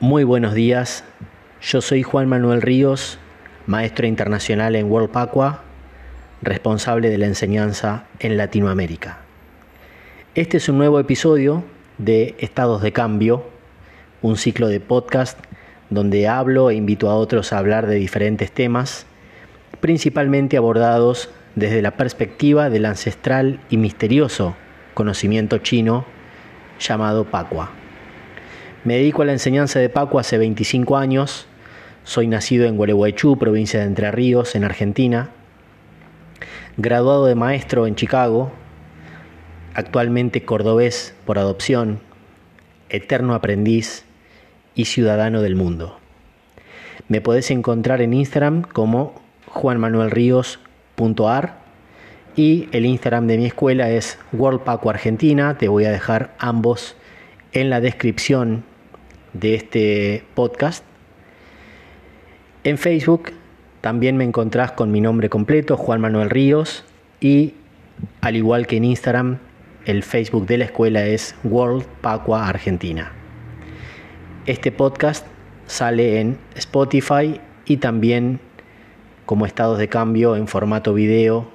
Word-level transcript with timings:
Muy 0.00 0.22
buenos 0.22 0.54
días, 0.54 1.02
yo 1.60 1.80
soy 1.80 2.04
Juan 2.04 2.28
Manuel 2.28 2.62
Ríos, 2.62 3.18
maestro 3.66 4.06
internacional 4.06 4.76
en 4.76 4.88
World 4.88 5.10
Pacua, 5.10 5.64
responsable 6.40 7.10
de 7.10 7.18
la 7.18 7.26
enseñanza 7.26 8.06
en 8.20 8.36
Latinoamérica. 8.36 9.18
Este 10.36 10.58
es 10.58 10.68
un 10.68 10.78
nuevo 10.78 11.00
episodio 11.00 11.64
de 11.98 12.36
Estados 12.38 12.80
de 12.80 12.92
Cambio, 12.92 13.42
un 14.22 14.36
ciclo 14.36 14.68
de 14.68 14.78
podcast 14.78 15.36
donde 15.90 16.28
hablo 16.28 16.70
e 16.70 16.76
invito 16.76 17.10
a 17.10 17.16
otros 17.16 17.52
a 17.52 17.58
hablar 17.58 17.88
de 17.88 17.96
diferentes 17.96 18.52
temas, 18.52 19.04
principalmente 19.80 20.56
abordados 20.56 21.28
desde 21.56 21.82
la 21.82 21.96
perspectiva 21.96 22.70
del 22.70 22.86
ancestral 22.86 23.58
y 23.68 23.78
misterioso 23.78 24.54
conocimiento 24.94 25.58
chino 25.58 26.04
llamado 26.78 27.24
Pacua. 27.24 27.72
Me 28.84 28.94
dedico 28.94 29.22
a 29.22 29.24
la 29.24 29.32
enseñanza 29.32 29.80
de 29.80 29.88
Paco 29.88 30.20
hace 30.20 30.38
25 30.38 30.96
años. 30.96 31.46
Soy 32.04 32.28
nacido 32.28 32.64
en 32.66 32.76
Gualeguaychú, 32.76 33.36
provincia 33.36 33.80
de 33.80 33.86
Entre 33.86 34.12
Ríos, 34.12 34.54
en 34.54 34.62
Argentina. 34.62 35.30
Graduado 36.76 37.26
de 37.26 37.34
maestro 37.34 37.88
en 37.88 37.96
Chicago. 37.96 38.52
Actualmente 39.74 40.44
cordobés 40.44 41.16
por 41.26 41.40
adopción. 41.40 41.98
Eterno 42.88 43.34
aprendiz 43.34 44.04
y 44.76 44.84
ciudadano 44.84 45.42
del 45.42 45.56
mundo. 45.56 45.98
Me 47.08 47.20
podés 47.20 47.50
encontrar 47.50 48.00
en 48.00 48.14
Instagram 48.14 48.62
como 48.62 49.20
juanmanuelríos.ar 49.48 51.58
y 52.36 52.68
el 52.70 52.86
Instagram 52.86 53.26
de 53.26 53.38
mi 53.38 53.46
escuela 53.46 53.90
es 53.90 54.20
World 54.32 54.60
Paco 54.60 54.88
Argentina. 54.88 55.58
Te 55.58 55.66
voy 55.66 55.84
a 55.84 55.90
dejar 55.90 56.36
ambos 56.38 56.94
en 57.52 57.70
la 57.70 57.80
descripción 57.80 58.64
de 59.32 59.54
este 59.54 60.24
podcast. 60.34 60.84
En 62.64 62.78
Facebook 62.78 63.32
también 63.80 64.16
me 64.16 64.24
encontrás 64.24 64.72
con 64.72 64.90
mi 64.90 65.00
nombre 65.00 65.28
completo, 65.28 65.76
Juan 65.76 66.00
Manuel 66.00 66.30
Ríos, 66.30 66.84
y 67.20 67.54
al 68.20 68.36
igual 68.36 68.66
que 68.66 68.76
en 68.76 68.84
Instagram, 68.84 69.38
el 69.84 70.02
Facebook 70.02 70.46
de 70.46 70.58
la 70.58 70.64
escuela 70.66 71.06
es 71.06 71.34
World 71.44 71.84
Pacua 72.00 72.48
Argentina. 72.48 73.12
Este 74.46 74.72
podcast 74.72 75.26
sale 75.66 76.20
en 76.20 76.38
Spotify 76.54 77.40
y 77.64 77.78
también 77.78 78.40
como 79.26 79.46
estados 79.46 79.78
de 79.78 79.88
cambio 79.88 80.36
en 80.36 80.48
formato 80.48 80.94
video 80.94 81.48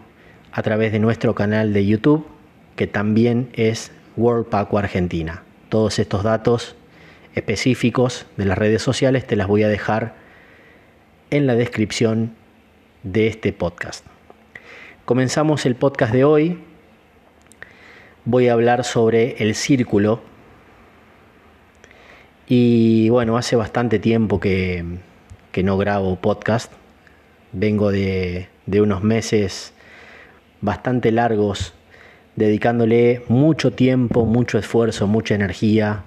a 0.51 0.61
través 0.61 0.91
de 0.91 0.99
nuestro 0.99 1.35
canal 1.35 1.73
de 1.73 1.85
YouTube, 1.85 2.25
que 2.75 2.87
también 2.87 3.49
es 3.53 3.91
World 4.15 4.47
Pacua 4.47 4.81
Argentina. 4.81 5.43
Todos 5.73 5.97
estos 5.97 6.21
datos 6.21 6.75
específicos 7.33 8.27
de 8.37 8.45
las 8.45 8.59
redes 8.59 8.83
sociales 8.83 9.25
te 9.25 9.35
las 9.35 9.47
voy 9.47 9.63
a 9.63 9.67
dejar 9.67 10.13
en 11.31 11.47
la 11.47 11.55
descripción 11.55 12.35
de 13.01 13.25
este 13.25 13.53
podcast. 13.53 14.05
Comenzamos 15.05 15.65
el 15.65 15.75
podcast 15.75 16.13
de 16.13 16.25
hoy. 16.25 16.59
Voy 18.23 18.49
a 18.49 18.53
hablar 18.53 18.83
sobre 18.83 19.43
el 19.43 19.55
círculo. 19.55 20.21
Y 22.47 23.09
bueno, 23.09 23.35
hace 23.35 23.55
bastante 23.55 23.97
tiempo 23.97 24.39
que, 24.39 24.85
no 25.63 25.77
grabo 25.79 26.17
podcast. 26.17 26.71
Vengo 27.51 27.91
de, 27.91 28.47
de 28.67 28.79
unos 28.79 29.01
meses 29.01 29.73
bastante 30.61 31.11
largos 31.11 31.73
dedicándole 32.35 33.23
mucho 33.27 33.71
tiempo, 33.71 34.25
mucho 34.25 34.57
esfuerzo, 34.57 35.07
mucha 35.07 35.35
energía 35.35 36.03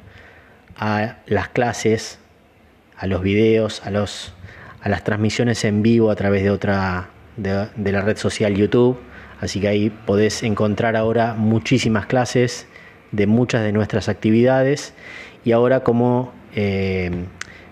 a 0.76 1.16
las 1.26 1.48
clases, 1.48 2.18
a 2.96 3.06
los 3.06 3.22
videos, 3.22 3.82
a, 3.84 3.90
los, 3.90 4.34
a 4.80 4.88
las 4.88 5.04
transmisiones 5.04 5.64
en 5.64 5.82
vivo 5.82 6.10
a 6.10 6.16
través 6.16 6.42
de 6.42 6.50
otra 6.50 7.10
de, 7.36 7.92
la 7.92 8.00
red 8.00 8.16
social 8.16 8.54
YouTube. 8.54 8.98
Así 9.40 9.60
que 9.60 9.68
ahí 9.68 9.90
podés 9.90 10.42
encontrar 10.42 10.96
ahora 10.96 11.34
muchísimas 11.34 12.06
clases 12.06 12.66
de 13.12 13.26
muchas 13.26 13.62
de 13.62 13.72
nuestras 13.72 14.08
actividades. 14.08 14.94
Y 15.44 15.52
ahora 15.52 15.80
como 15.80 16.32
eh, 16.54 17.10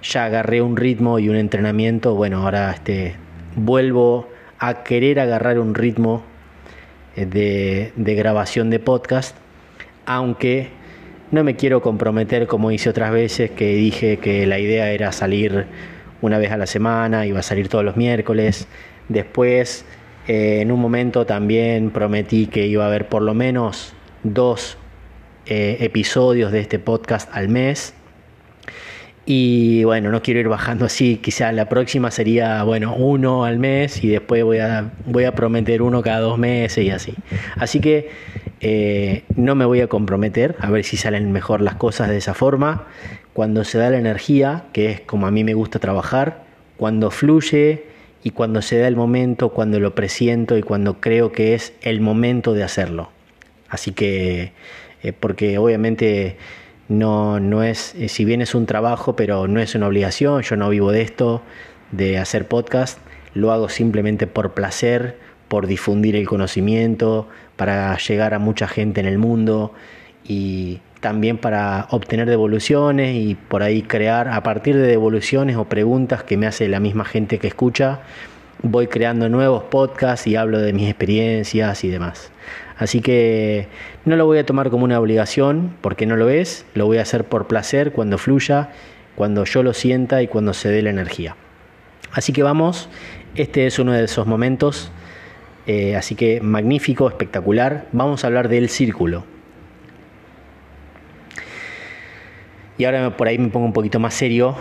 ya 0.02 0.26
agarré 0.26 0.62
un 0.62 0.76
ritmo 0.76 1.18
y 1.18 1.28
un 1.28 1.36
entrenamiento, 1.36 2.14
bueno, 2.14 2.42
ahora 2.42 2.70
este, 2.70 3.16
vuelvo 3.56 4.28
a 4.58 4.84
querer 4.84 5.18
agarrar 5.18 5.58
un 5.58 5.74
ritmo 5.74 6.22
de, 7.16 7.92
grabación 7.96 8.70
de 8.70 8.78
podcast, 8.78 9.36
aunque 10.06 10.68
no 11.30 11.44
me 11.44 11.56
quiero 11.56 11.82
comprometer 11.82 12.46
como 12.46 12.70
hice 12.70 12.90
otras 12.90 13.12
veces 13.12 13.50
que 13.50 13.74
dije 13.74 14.18
que 14.18 14.46
la 14.46 14.58
idea 14.58 14.90
era 14.90 15.12
salir 15.12 15.66
una 16.20 16.38
vez 16.38 16.50
a 16.52 16.56
la 16.56 16.66
semana, 16.66 17.26
iba 17.26 17.40
a 17.40 17.42
salir 17.42 17.68
todos 17.68 17.84
los 17.84 17.96
miércoles. 17.96 18.68
Después, 19.08 19.84
eh, 20.26 20.60
en 20.60 20.72
un 20.72 20.80
momento 20.80 21.26
también 21.26 21.90
prometí 21.90 22.46
que 22.46 22.66
iba 22.66 22.84
a 22.84 22.88
haber 22.88 23.08
por 23.08 23.22
lo 23.22 23.34
menos 23.34 23.94
dos 24.22 24.78
eh, 25.46 25.76
episodios 25.80 26.52
de 26.52 26.60
este 26.60 26.78
podcast 26.78 27.28
al 27.34 27.48
mes. 27.48 27.94
Y 29.26 29.84
bueno, 29.84 30.10
no 30.10 30.22
quiero 30.22 30.40
ir 30.40 30.48
bajando 30.48 30.84
así, 30.84 31.16
quizá 31.16 31.50
la 31.52 31.68
próxima 31.68 32.10
sería, 32.10 32.62
bueno, 32.62 32.94
uno 32.94 33.44
al 33.44 33.58
mes 33.58 34.04
y 34.04 34.08
después 34.08 34.44
voy 34.44 34.58
a, 34.58 34.92
voy 35.06 35.24
a 35.24 35.34
prometer 35.34 35.80
uno 35.80 36.02
cada 36.02 36.20
dos 36.20 36.38
meses 36.38 36.84
y 36.84 36.90
así. 36.90 37.14
Así 37.56 37.80
que 37.80 38.10
eh, 38.60 39.24
no 39.34 39.54
me 39.54 39.64
voy 39.64 39.80
a 39.80 39.88
comprometer 39.88 40.56
a 40.60 40.70
ver 40.70 40.84
si 40.84 40.98
salen 40.98 41.32
mejor 41.32 41.62
las 41.62 41.74
cosas 41.76 42.10
de 42.10 42.18
esa 42.18 42.34
forma. 42.34 42.86
Cuando 43.32 43.64
se 43.64 43.78
da 43.78 43.88
la 43.88 43.98
energía, 43.98 44.64
que 44.72 44.90
es 44.90 45.00
como 45.00 45.26
a 45.26 45.30
mí 45.30 45.42
me 45.42 45.54
gusta 45.54 45.78
trabajar, 45.78 46.44
cuando 46.76 47.10
fluye 47.10 47.84
y 48.22 48.30
cuando 48.30 48.60
se 48.60 48.78
da 48.78 48.88
el 48.88 48.96
momento, 48.96 49.50
cuando 49.50 49.80
lo 49.80 49.94
presiento 49.94 50.58
y 50.58 50.62
cuando 50.62 51.00
creo 51.00 51.32
que 51.32 51.54
es 51.54 51.72
el 51.80 52.00
momento 52.02 52.52
de 52.52 52.62
hacerlo. 52.62 53.10
Así 53.68 53.92
que, 53.92 54.52
eh, 55.02 55.12
porque 55.12 55.56
obviamente 55.58 56.36
no, 56.88 57.40
no 57.40 57.62
es, 57.62 57.94
eh, 57.94 58.08
si 58.08 58.24
bien 58.24 58.42
es 58.42 58.54
un 58.54 58.66
trabajo, 58.66 59.16
pero 59.16 59.48
no 59.48 59.60
es 59.60 59.74
una 59.74 59.86
obligación, 59.86 60.42
yo 60.42 60.56
no 60.56 60.68
vivo 60.68 60.92
de 60.92 61.02
esto, 61.02 61.42
de 61.92 62.18
hacer 62.18 62.46
podcast, 62.46 62.98
lo 63.34 63.52
hago 63.52 63.68
simplemente 63.68 64.26
por 64.26 64.52
placer, 64.54 65.18
por 65.48 65.66
difundir 65.66 66.16
el 66.16 66.26
conocimiento, 66.26 67.28
para 67.56 67.96
llegar 67.98 68.34
a 68.34 68.38
mucha 68.38 68.68
gente 68.68 69.00
en 69.00 69.06
el 69.06 69.18
mundo 69.18 69.72
y 70.24 70.80
también 71.00 71.36
para 71.36 71.86
obtener 71.90 72.28
devoluciones 72.28 73.14
y 73.14 73.34
por 73.34 73.62
ahí 73.62 73.82
crear 73.82 74.28
a 74.28 74.42
partir 74.42 74.74
de 74.76 74.86
devoluciones 74.86 75.56
o 75.56 75.66
preguntas 75.66 76.22
que 76.22 76.36
me 76.36 76.46
hace 76.46 76.66
la 76.68 76.80
misma 76.80 77.04
gente 77.04 77.38
que 77.38 77.46
escucha, 77.46 78.00
voy 78.62 78.86
creando 78.86 79.28
nuevos 79.28 79.64
podcasts 79.64 80.26
y 80.26 80.36
hablo 80.36 80.58
de 80.58 80.72
mis 80.72 80.88
experiencias 80.88 81.84
y 81.84 81.90
demás. 81.90 82.30
Así 82.78 83.00
que 83.00 83.68
no 84.04 84.16
lo 84.16 84.26
voy 84.26 84.38
a 84.38 84.46
tomar 84.46 84.70
como 84.70 84.84
una 84.84 85.00
obligación, 85.00 85.74
porque 85.80 86.06
no 86.06 86.16
lo 86.16 86.28
es, 86.28 86.66
lo 86.74 86.86
voy 86.86 86.98
a 86.98 87.02
hacer 87.02 87.24
por 87.24 87.46
placer, 87.46 87.92
cuando 87.92 88.18
fluya, 88.18 88.70
cuando 89.14 89.44
yo 89.44 89.62
lo 89.62 89.72
sienta 89.72 90.22
y 90.22 90.28
cuando 90.28 90.52
se 90.52 90.68
dé 90.68 90.82
la 90.82 90.90
energía. 90.90 91.36
Así 92.12 92.32
que 92.32 92.42
vamos, 92.42 92.88
este 93.34 93.66
es 93.66 93.78
uno 93.78 93.92
de 93.92 94.04
esos 94.04 94.26
momentos, 94.26 94.92
eh, 95.66 95.96
así 95.96 96.14
que 96.14 96.40
magnífico, 96.40 97.08
espectacular. 97.08 97.86
Vamos 97.92 98.24
a 98.24 98.26
hablar 98.26 98.48
del 98.48 98.68
círculo. 98.68 99.24
Y 102.76 102.84
ahora 102.84 103.16
por 103.16 103.28
ahí 103.28 103.38
me 103.38 103.48
pongo 103.48 103.66
un 103.66 103.72
poquito 103.72 104.00
más 104.00 104.14
serio, 104.14 104.56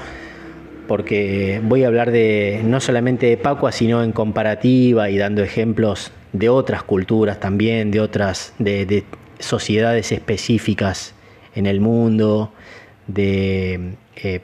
porque 0.88 1.62
voy 1.64 1.84
a 1.84 1.88
hablar 1.88 2.12
de 2.12 2.62
no 2.64 2.80
solamente 2.80 3.26
de 3.26 3.38
Pacua, 3.38 3.72
sino 3.72 4.04
en 4.04 4.12
comparativa 4.12 5.10
y 5.10 5.18
dando 5.18 5.44
ejemplos 5.44 6.12
de 6.32 6.50
otras 6.50 6.84
culturas 6.84 7.40
también, 7.40 7.92
de 7.92 8.00
otras, 8.00 8.54
de, 8.60 9.04
sociedades 9.44 10.12
específicas 10.12 11.14
en 11.56 11.66
el 11.66 11.80
mundo, 11.80 12.52
de, 13.08 13.96
eh, 14.16 14.42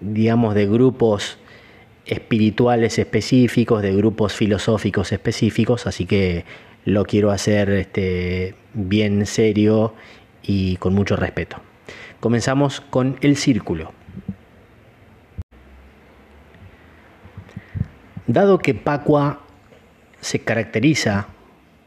digamos, 0.00 0.54
de 0.54 0.66
grupos 0.66 1.38
espirituales 2.06 2.98
específicos, 2.98 3.82
de 3.82 3.94
grupos 3.94 4.34
filosóficos 4.34 5.12
específicos, 5.12 5.86
así 5.86 6.06
que 6.06 6.44
lo 6.84 7.04
quiero 7.04 7.30
hacer 7.30 7.70
este, 7.70 8.54
bien 8.72 9.26
serio 9.26 9.94
y 10.42 10.76
con 10.76 10.94
mucho 10.94 11.16
respeto. 11.16 11.58
Comenzamos 12.20 12.80
con 12.80 13.18
el 13.20 13.36
círculo. 13.36 13.92
Dado 18.26 18.58
que 18.58 18.74
Pacua 18.74 19.40
se 20.20 20.40
caracteriza 20.40 21.28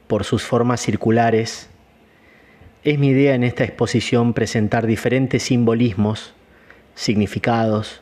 por 0.08 0.24
sus 0.24 0.44
formas 0.44 0.82
circulares, 0.82 1.71
es 2.84 2.98
mi 2.98 3.10
idea 3.10 3.36
en 3.36 3.44
esta 3.44 3.64
exposición 3.64 4.34
presentar 4.34 4.88
diferentes 4.88 5.44
simbolismos, 5.44 6.34
significados, 6.96 8.02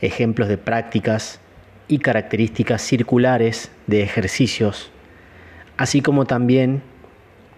ejemplos 0.00 0.48
de 0.48 0.58
prácticas 0.58 1.40
y 1.86 1.98
características 1.98 2.82
circulares 2.82 3.70
de 3.86 4.02
ejercicios, 4.02 4.90
así 5.76 6.02
como 6.02 6.24
también 6.24 6.82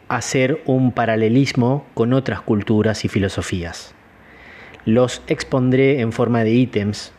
hacer 0.08 0.60
un 0.66 0.92
paralelismo 0.92 1.86
con 1.94 2.12
otras 2.12 2.42
culturas 2.42 3.04
y 3.04 3.08
filosofías. 3.08 3.94
Los 4.84 5.22
expondré 5.28 6.00
en 6.00 6.12
forma 6.12 6.44
de 6.44 6.52
ítems 6.52 7.12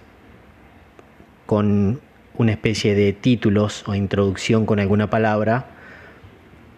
con 1.47 1.99
una 2.35 2.51
especie 2.51 2.95
de 2.95 3.13
títulos 3.13 3.88
o 3.88 3.95
introducción 3.95 4.65
con 4.65 4.79
alguna 4.79 5.09
palabra 5.09 5.67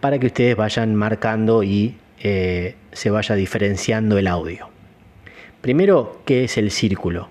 para 0.00 0.18
que 0.18 0.26
ustedes 0.26 0.56
vayan 0.56 0.94
marcando 0.94 1.62
y 1.62 1.96
eh, 2.20 2.76
se 2.92 3.10
vaya 3.10 3.34
diferenciando 3.34 4.18
el 4.18 4.26
audio. 4.26 4.68
Primero, 5.60 6.20
¿qué 6.24 6.44
es 6.44 6.58
el 6.58 6.70
círculo? 6.70 7.28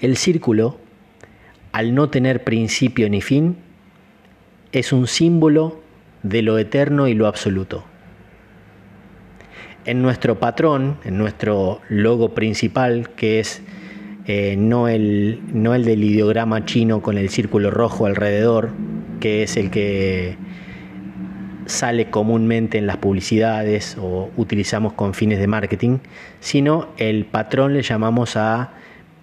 El 0.00 0.16
círculo, 0.16 0.78
al 1.72 1.94
no 1.94 2.08
tener 2.08 2.44
principio 2.44 3.08
ni 3.10 3.20
fin, 3.20 3.56
es 4.72 4.92
un 4.92 5.06
símbolo 5.06 5.80
de 6.22 6.42
lo 6.42 6.58
eterno 6.58 7.08
y 7.08 7.14
lo 7.14 7.26
absoluto. 7.26 7.84
En 9.84 10.02
nuestro 10.02 10.38
patrón, 10.38 10.98
en 11.04 11.18
nuestro 11.18 11.80
logo 11.88 12.34
principal, 12.34 13.10
que 13.10 13.40
es 13.40 13.62
eh, 14.26 14.54
no, 14.56 14.88
el, 14.88 15.40
no 15.52 15.74
el 15.74 15.84
del 15.84 16.04
ideograma 16.04 16.64
chino 16.64 17.02
con 17.02 17.18
el 17.18 17.30
círculo 17.30 17.70
rojo 17.70 18.06
alrededor, 18.06 18.70
que 19.18 19.42
es 19.42 19.56
el 19.56 19.70
que 19.70 20.36
sale 21.66 22.10
comúnmente 22.10 22.78
en 22.78 22.86
las 22.86 22.96
publicidades 22.96 23.96
o 24.00 24.30
utilizamos 24.36 24.92
con 24.94 25.14
fines 25.14 25.38
de 25.38 25.46
marketing, 25.46 25.98
sino 26.40 26.88
el 26.96 27.24
patrón 27.24 27.74
le 27.74 27.82
llamamos 27.82 28.36
a 28.36 28.72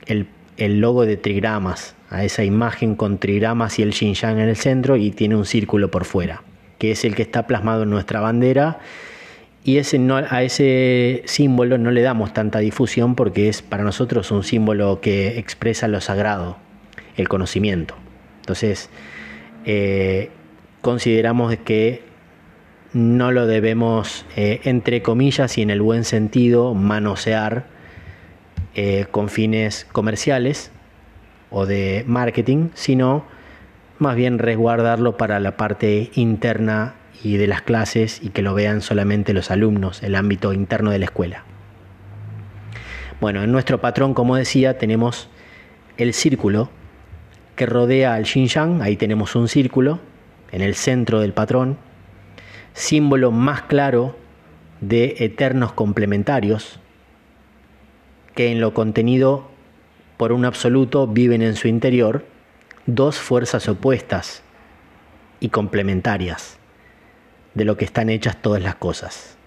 el, 0.05 0.27
el 0.57 0.79
logo 0.79 1.05
de 1.05 1.17
trigramas, 1.17 1.95
a 2.09 2.23
esa 2.23 2.43
imagen 2.43 2.95
con 2.95 3.17
trigramas 3.17 3.79
y 3.79 3.83
el 3.83 3.93
Xinjiang 3.93 4.39
en 4.39 4.49
el 4.49 4.55
centro 4.55 4.95
y 4.95 5.11
tiene 5.11 5.35
un 5.35 5.45
círculo 5.45 5.91
por 5.91 6.05
fuera, 6.05 6.43
que 6.77 6.91
es 6.91 7.03
el 7.05 7.15
que 7.15 7.23
está 7.23 7.47
plasmado 7.47 7.83
en 7.83 7.89
nuestra 7.89 8.21
bandera 8.21 8.79
y 9.67 9.79
ese 9.79 9.99
no, 9.99 10.15
a 10.15 10.43
ese 10.43 11.23
símbolo 11.25 11.77
no 11.77 11.91
le 11.91 12.01
damos 12.01 12.31
tanta 12.31 12.59
difusión 12.59 13.15
porque 13.15 13.49
es 13.49 13.61
para 13.61 13.83
nosotros 13.83 14.31
un 14.31 14.45
símbolo 14.45 15.01
que 15.01 15.39
expresa 15.39 15.89
lo 15.89 15.99
sagrado, 15.99 16.55
el 17.17 17.27
conocimiento. 17.27 17.93
Entonces, 18.39 18.89
eh, 19.65 20.29
consideramos 20.79 21.53
que 21.57 22.01
no 22.93 23.31
lo 23.31 23.47
debemos, 23.47 24.25
eh, 24.35 24.61
entre 24.63 25.01
comillas 25.01 25.57
y 25.57 25.61
en 25.61 25.69
el 25.69 25.81
buen 25.81 26.03
sentido, 26.03 26.73
manosear 26.73 27.65
eh, 28.75 29.05
con 29.11 29.29
fines 29.29 29.85
comerciales 29.91 30.71
o 31.49 31.65
de 31.65 32.03
marketing, 32.07 32.69
sino 32.73 33.25
más 33.99 34.15
bien 34.15 34.39
resguardarlo 34.39 35.17
para 35.17 35.39
la 35.39 35.57
parte 35.57 36.11
interna 36.13 36.95
y 37.23 37.37
de 37.37 37.47
las 37.47 37.61
clases 37.61 38.21
y 38.21 38.29
que 38.29 38.41
lo 38.41 38.53
vean 38.53 38.81
solamente 38.81 39.33
los 39.33 39.49
alumnos, 39.51 40.03
el 40.03 40.15
ámbito 40.15 40.53
interno 40.53 40.91
de 40.91 40.99
la 40.99 41.05
escuela. 41.05 41.43
Bueno, 43.19 43.43
en 43.43 43.51
nuestro 43.51 43.81
patrón, 43.81 44.13
como 44.13 44.35
decía, 44.35 44.77
tenemos 44.77 45.29
el 45.97 46.13
círculo 46.13 46.69
que 47.55 47.65
rodea 47.65 48.13
al 48.13 48.25
Xinjiang, 48.25 48.83
ahí 48.83 48.95
tenemos 48.95 49.35
un 49.35 49.47
círculo 49.47 49.99
en 50.51 50.61
el 50.61 50.75
centro 50.75 51.19
del 51.19 51.33
patrón, 51.33 51.77
símbolo 52.77 53.31
más 53.31 53.63
claro 53.63 54.15
de 54.81 55.15
eternos 55.17 55.73
complementarios, 55.73 56.79
que 58.35 58.51
en 58.51 58.61
lo 58.61 58.75
contenido 58.75 59.49
por 60.17 60.31
un 60.31 60.45
absoluto 60.45 61.07
viven 61.07 61.41
en 61.41 61.55
su 61.55 61.67
interior 61.67 62.23
dos 62.85 63.17
fuerzas 63.17 63.67
opuestas 63.67 64.43
y 65.39 65.49
complementarias 65.49 66.59
de 67.55 67.65
lo 67.65 67.77
que 67.77 67.85
están 67.85 68.11
hechas 68.11 68.39
todas 68.43 68.61
las 68.61 68.75
cosas. 68.75 69.37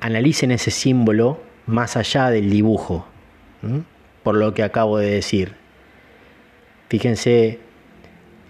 Analicen 0.00 0.50
ese 0.50 0.70
símbolo 0.70 1.40
más 1.64 1.96
allá 1.96 2.28
del 2.28 2.50
dibujo, 2.50 3.06
por 4.22 4.34
lo 4.34 4.52
que 4.52 4.62
acabo 4.62 4.98
de 4.98 5.10
decir. 5.12 5.54
Fíjense, 6.90 7.58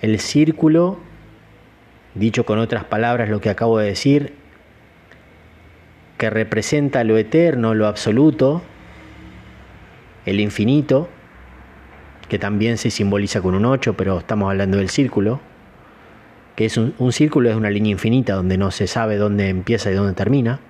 el 0.03 0.19
círculo, 0.19 0.99
dicho 2.15 2.45
con 2.45 2.59
otras 2.59 2.85
palabras 2.85 3.29
lo 3.29 3.41
que 3.41 3.51
acabo 3.51 3.79
de 3.79 3.87
decir, 3.87 4.35
que 6.19 6.31
representa 6.31 7.03
lo 7.05 7.17
eterno, 7.17 7.75
lo 7.75 7.87
absoluto, 7.87 8.63
el 10.27 10.41
infinito, 10.41 11.09
que 12.29 12.39
también 12.39 12.79
se 12.79 12.91
simboliza 12.91 13.41
con 13.41 13.55
un 13.55 13.65
8, 13.65 13.95
pero 13.97 14.19
estamos 14.19 14.51
hablando 14.51 14.79
del 14.79 14.91
círculo, 14.91 15.41
que 16.57 16.67
es 16.67 16.77
un, 16.77 17.13
círculo, 17.13 17.49
es 17.49 17.57
una 17.57 17.71
línea 17.71 17.93
infinita 17.93 18.35
donde 18.35 18.59
no 18.59 18.71
se 18.71 18.87
sabe 18.87 19.17
dónde 19.17 19.49
empieza 19.49 19.91
y 19.91 19.95
dónde 19.95 20.13
termina, 20.13 20.61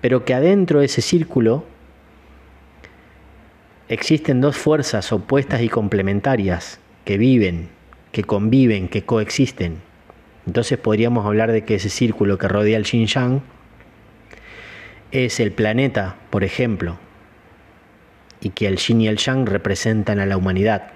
pero 0.00 0.24
que 0.24 0.34
adentro 0.34 0.80
de 0.80 0.86
ese 0.86 1.00
círculo 1.00 1.64
existen 3.88 4.40
dos 4.40 4.56
fuerzas 4.56 5.10
opuestas 5.10 5.62
y 5.62 5.68
complementarias 5.68 6.80
que 7.04 7.16
viven, 7.16 7.70
que 8.12 8.24
conviven, 8.24 8.88
que 8.88 9.04
coexisten. 9.04 9.87
Entonces 10.48 10.78
podríamos 10.78 11.26
hablar 11.26 11.52
de 11.52 11.62
que 11.62 11.74
ese 11.74 11.90
círculo 11.90 12.38
que 12.38 12.48
rodea 12.48 12.78
el 12.78 12.86
Xinjiang 12.86 13.42
es 15.10 15.40
el 15.40 15.52
planeta, 15.52 16.16
por 16.30 16.42
ejemplo, 16.42 16.96
y 18.40 18.48
que 18.48 18.66
el 18.66 18.78
Yin 18.78 19.02
y 19.02 19.08
el 19.08 19.18
Yang 19.18 19.44
representan 19.44 20.20
a 20.20 20.24
la 20.24 20.38
humanidad. 20.38 20.92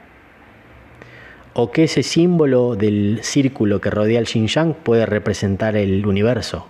O 1.53 1.71
que 1.71 1.85
ese 1.85 2.03
símbolo 2.03 2.77
del 2.77 3.21
círculo 3.25 3.83
que 3.83 3.91
rodea 3.91 4.21
el 4.21 4.27
Xinjiang 4.27 4.73
puede 4.73 5.05
representar 5.05 5.77
el 5.77 6.07
universo 6.07 6.67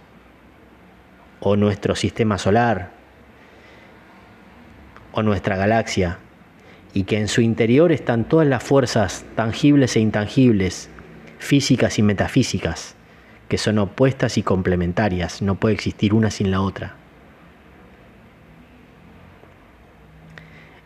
o 1.38 1.54
nuestro 1.54 1.94
sistema 1.94 2.36
solar 2.36 2.90
o 5.12 5.22
nuestra 5.22 5.54
galaxia 5.56 6.18
y 6.94 7.04
que 7.04 7.18
en 7.18 7.28
su 7.28 7.42
interior 7.42 7.92
están 7.92 8.24
todas 8.24 8.48
las 8.48 8.64
fuerzas 8.64 9.24
tangibles 9.36 9.94
e 9.94 10.00
intangibles, 10.00 10.90
físicas 11.42 11.98
y 11.98 12.02
metafísicas, 12.02 12.94
que 13.48 13.58
son 13.58 13.78
opuestas 13.80 14.38
y 14.38 14.42
complementarias, 14.42 15.42
no 15.42 15.56
puede 15.56 15.74
existir 15.74 16.14
una 16.14 16.30
sin 16.30 16.52
la 16.52 16.60
otra. 16.60 16.94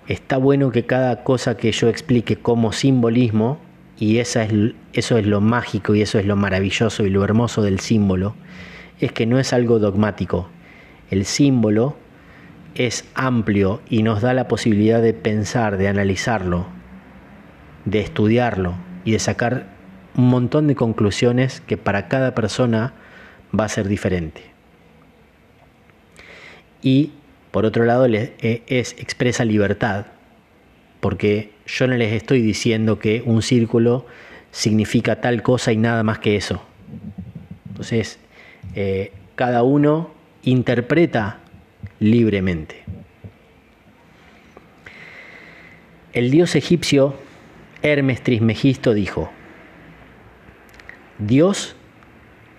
Está 0.09 0.39
bueno 0.39 0.71
que 0.71 0.87
cada 0.87 1.25
cosa 1.25 1.59
que 1.59 1.73
yo 1.73 1.89
explique 1.89 2.37
como 2.37 2.73
simbolismo 2.73 3.61
y 3.99 4.19
esa 4.19 4.45
es, 4.45 4.53
eso 4.95 5.19
es 5.19 5.27
lo 5.27 5.41
mágico 5.41 5.95
y 5.95 6.01
eso 6.01 6.19
es 6.19 6.25
lo 6.25 6.37
maravilloso 6.37 7.05
y 7.05 7.11
lo 7.11 7.23
hermoso 7.23 7.63
del 7.63 7.81
símbolo, 7.81 8.35
es 8.99 9.13
que 9.13 9.27
no 9.27 9.39
es 9.39 9.53
algo 9.53 9.79
dogmático. 9.79 10.49
El 11.11 11.27
símbolo 11.27 11.97
es 12.75 13.05
amplio 13.15 13.83
y 13.91 14.03
nos 14.03 14.23
da 14.23 14.33
la 14.33 14.49
posibilidad 14.49 15.03
de 15.03 15.13
pensar, 15.13 15.77
de 15.77 15.89
analizarlo, 15.89 16.67
de 17.85 18.01
estudiarlo 18.01 18.75
y 19.05 19.13
de 19.13 19.19
sacar 19.19 19.76
un 20.17 20.29
montón 20.29 20.67
de 20.67 20.75
conclusiones 20.75 21.61
que 21.61 21.77
para 21.77 22.09
cada 22.09 22.35
persona 22.35 22.95
va 23.59 23.65
a 23.65 23.69
ser 23.69 23.87
diferente. 23.87 24.43
Y 26.83 27.13
por 27.51 27.65
otro 27.67 27.85
lado 27.85 28.07
eh, 28.07 28.63
es 28.67 28.93
expresa 28.99 29.45
libertad, 29.45 30.07
porque 31.01 31.53
yo 31.67 31.87
no 31.87 31.97
les 31.97 32.13
estoy 32.13 32.41
diciendo 32.41 32.99
que 32.99 33.23
un 33.25 33.43
círculo 33.43 34.07
significa 34.51 35.21
tal 35.21 35.43
cosa 35.43 35.73
y 35.73 35.77
nada 35.77 36.03
más 36.03 36.19
que 36.19 36.37
eso. 36.37 36.63
Entonces, 37.69 38.19
eh, 38.75 39.13
cada 39.35 39.63
uno 39.63 40.11
interpreta 40.43 41.41
libremente. 41.99 42.85
El 46.13 46.31
dios 46.31 46.55
egipcio 46.55 47.15
Hermes 47.83 48.23
Trismegisto 48.23 48.95
dijo, 48.95 49.31
Dios 51.19 51.77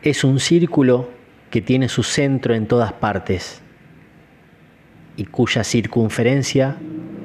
es 0.01 0.23
un 0.23 0.39
círculo 0.39 1.11
que 1.51 1.61
tiene 1.61 1.89
su 1.89 2.01
centro 2.01 2.55
en 2.55 2.65
todas 2.65 2.91
partes 2.91 3.61
y 5.15 5.25
cuya 5.25 5.63
circunferencia 5.63 6.75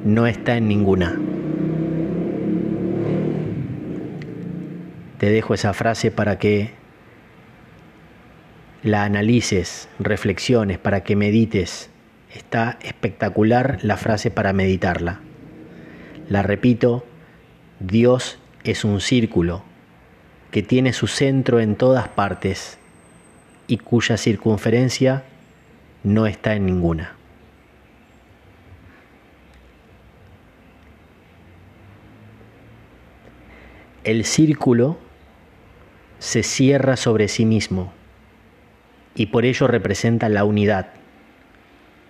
no 0.05 0.27
está 0.27 0.59
en 0.59 0.69
ninguna. 0.69 1.19
Te 5.17 5.31
dejo 5.31 5.55
esa 5.55 5.73
frase 5.73 6.11
para 6.11 6.39
que 6.39 6.73
la 8.83 9.05
analices, 9.05 9.89
reflexiones, 9.99 10.77
para 10.77 11.03
que 11.03 11.17
medites. 11.17 11.89
Está 12.35 12.79
espectacular 12.83 13.79
la 13.83 13.97
frase 13.97 14.31
para 14.31 14.53
meditarla. 14.53 15.21
La 16.29 16.43
repito, 16.43 17.07
Dios 17.81 18.39
es 18.65 18.85
un 18.85 19.01
círculo 19.01 19.72
que 20.53 20.63
tiene 20.63 20.93
su 20.93 21.09
centro 21.09 21.59
en 21.61 21.75
todas 21.75 22.09
partes 22.09 22.79
y 23.67 23.79
cuya 23.79 24.19
circunferencia 24.19 25.25
no 26.05 26.27
está 26.27 26.55
en 26.55 26.67
ninguna. 26.67 27.17
El 34.05 34.25
círculo 34.25 34.99
se 36.19 36.43
cierra 36.43 36.97
sobre 36.97 37.29
sí 37.29 37.47
mismo 37.47 37.93
y 39.15 39.27
por 39.27 39.47
ello 39.47 39.69
representa 39.69 40.29
la 40.29 40.45
unidad, 40.45 40.89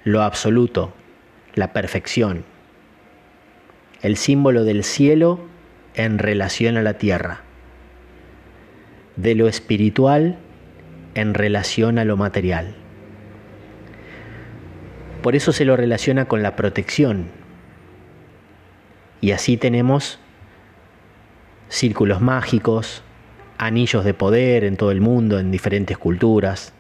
lo 0.02 0.22
absoluto, 0.22 0.92
la 1.54 1.72
perfección, 1.72 2.44
el 4.00 4.16
símbolo 4.16 4.64
del 4.64 4.82
cielo 4.82 5.40
en 5.94 6.18
relación 6.18 6.76
a 6.76 6.82
la 6.82 6.94
tierra, 6.94 7.42
de 9.16 9.34
lo 9.34 9.48
espiritual 9.48 10.38
en 11.14 11.34
relación 11.34 11.98
a 11.98 12.04
lo 12.04 12.16
material. 12.16 12.74
Por 15.22 15.36
eso 15.36 15.52
se 15.52 15.64
lo 15.64 15.76
relaciona 15.76 16.24
con 16.24 16.42
la 16.42 16.56
protección. 16.56 17.26
Y 19.20 19.30
así 19.30 19.56
tenemos 19.56 20.18
círculos 21.68 22.20
mágicos, 22.20 23.02
anillos 23.56 24.04
de 24.04 24.14
poder 24.14 24.64
en 24.64 24.76
todo 24.76 24.90
el 24.90 25.00
mundo, 25.00 25.38
en 25.38 25.52
diferentes 25.52 25.96
culturas, 25.96 26.72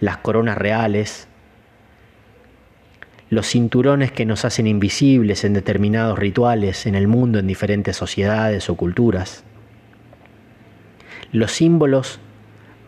las 0.00 0.16
coronas 0.16 0.56
reales, 0.56 1.28
los 3.28 3.46
cinturones 3.46 4.10
que 4.10 4.24
nos 4.24 4.44
hacen 4.44 4.66
invisibles 4.66 5.44
en 5.44 5.52
determinados 5.52 6.18
rituales 6.18 6.86
en 6.86 6.94
el 6.94 7.06
mundo, 7.06 7.38
en 7.38 7.46
diferentes 7.46 7.96
sociedades 7.96 8.68
o 8.70 8.76
culturas, 8.76 9.44
los 11.32 11.52
símbolos 11.52 12.18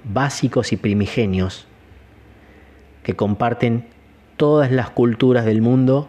básicos 0.04 0.72
y 0.72 0.76
primigenios 0.76 1.66
que 3.02 3.14
comparten 3.14 3.86
todas 4.36 4.70
las 4.72 4.90
culturas 4.90 5.44
del 5.44 5.62
mundo 5.62 6.08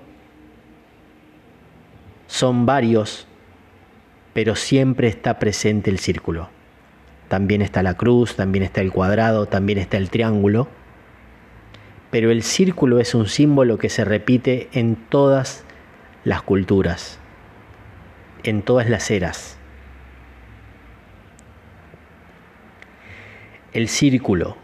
son 2.27 2.65
varios, 2.65 3.27
pero 4.33 4.55
siempre 4.55 5.07
está 5.07 5.37
presente 5.37 5.91
el 5.91 5.99
círculo. 5.99 6.49
También 7.27 7.61
está 7.61 7.83
la 7.83 7.95
cruz, 7.95 8.35
también 8.35 8.63
está 8.63 8.81
el 8.81 8.91
cuadrado, 8.91 9.45
también 9.45 9.77
está 9.77 9.97
el 9.97 10.09
triángulo. 10.09 10.67
Pero 12.09 12.31
el 12.31 12.43
círculo 12.43 12.99
es 12.99 13.15
un 13.15 13.27
símbolo 13.27 13.77
que 13.77 13.89
se 13.89 14.05
repite 14.05 14.69
en 14.73 14.95
todas 14.95 15.63
las 16.23 16.41
culturas, 16.41 17.19
en 18.43 18.61
todas 18.61 18.89
las 18.89 19.09
eras. 19.11 19.57
El 23.73 23.87
círculo, 23.87 24.55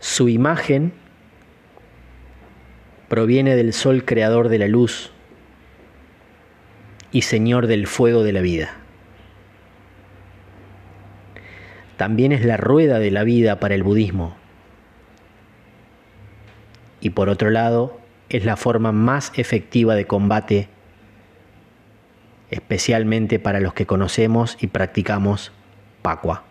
su 0.00 0.28
imagen 0.28 0.92
proviene 3.08 3.54
del 3.54 3.72
sol 3.72 4.04
creador 4.04 4.48
de 4.48 4.58
la 4.58 4.66
luz 4.66 5.12
y 7.12 7.22
señor 7.22 7.68
del 7.68 7.86
fuego 7.86 8.24
de 8.24 8.32
la 8.32 8.40
vida. 8.40 8.74
También 11.96 12.32
es 12.32 12.44
la 12.44 12.56
rueda 12.56 12.98
de 12.98 13.12
la 13.12 13.22
vida 13.22 13.60
para 13.60 13.76
el 13.76 13.84
budismo. 13.84 14.36
Y 17.00 17.10
por 17.10 17.28
otro 17.28 17.50
lado, 17.50 18.00
es 18.28 18.44
la 18.44 18.56
forma 18.56 18.90
más 18.90 19.30
efectiva 19.36 19.94
de 19.94 20.08
combate, 20.08 20.68
especialmente 22.50 23.38
para 23.38 23.60
los 23.60 23.72
que 23.72 23.86
conocemos 23.86 24.58
y 24.60 24.66
practicamos 24.66 25.52
Pakua. 26.02 26.47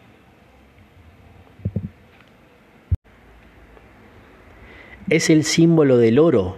Es 5.10 5.30
el 5.30 5.46
símbolo 5.46 5.98
del 5.98 6.20
oro 6.20 6.58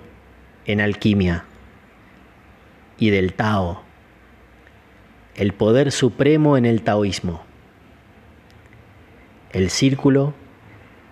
en 0.66 0.82
alquimia 0.82 1.46
y 2.98 3.12
del 3.12 3.34
Tao, 3.34 3.84
el 5.36 5.54
poder 5.54 5.92
supremo 5.92 6.58
en 6.58 6.66
el 6.66 6.82
taoísmo. 6.82 7.44
El 9.52 9.70
círculo 9.70 10.34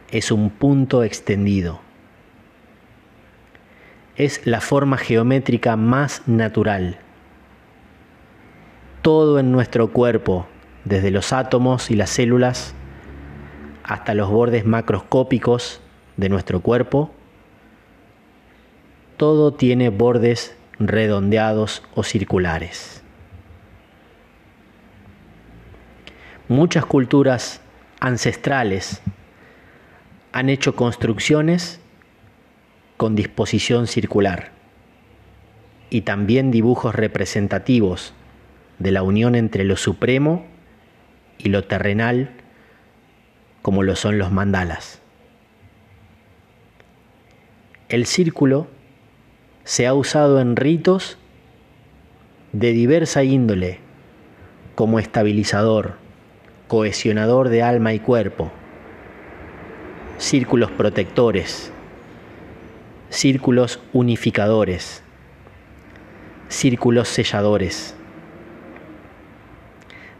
es 0.09 0.31
un 0.31 0.49
punto 0.49 1.03
extendido. 1.03 1.79
Es 4.15 4.45
la 4.47 4.59
forma 4.59 4.97
geométrica 4.97 5.75
más 5.75 6.27
natural. 6.27 6.97
Todo 9.03 9.37
en 9.37 9.51
nuestro 9.51 9.91
cuerpo, 9.91 10.47
desde 10.85 11.11
los 11.11 11.31
átomos 11.33 11.91
y 11.91 11.95
las 11.95 12.09
células 12.09 12.73
hasta 13.83 14.15
los 14.15 14.29
bordes 14.29 14.65
macroscópicos 14.65 15.81
de 16.17 16.29
nuestro 16.29 16.61
cuerpo, 16.61 17.13
todo 19.17 19.53
tiene 19.53 19.89
bordes 19.89 20.55
redondeados 20.79 21.83
o 21.95 22.03
circulares. 22.03 23.03
Muchas 26.47 26.85
culturas 26.85 27.61
ancestrales 27.99 29.01
han 30.31 30.49
hecho 30.49 30.75
construcciones 30.75 31.81
con 32.95 33.15
disposición 33.15 33.87
circular 33.87 34.51
y 35.89 36.01
también 36.01 36.51
dibujos 36.51 36.95
representativos 36.95 38.13
de 38.79 38.91
la 38.91 39.01
unión 39.01 39.35
entre 39.35 39.63
lo 39.63 39.77
supremo 39.77 40.45
y 41.37 41.49
lo 41.49 41.63
terrenal 41.63 42.31
como 43.61 43.83
lo 43.83 43.95
son 43.95 44.17
los 44.19 44.31
mandalas. 44.31 45.01
El 47.89 48.05
círculo 48.05 48.67
se 49.67 49.85
ha 49.85 49.93
usado 49.93 50.39
en 50.39 50.55
ritos 50.55 51.17
de 52.53 52.71
diversa 52.71 53.25
índole 53.25 53.79
como 54.75 54.97
estabilizador, 54.97 55.95
cohesionador 56.69 57.49
de 57.49 57.63
alma 57.63 57.93
y 57.93 57.99
cuerpo, 57.99 58.49
círculos 60.19 60.71
protectores, 60.71 61.69
círculos 63.09 63.81
unificadores, 63.91 65.03
círculos 66.47 67.09
selladores. 67.09 67.93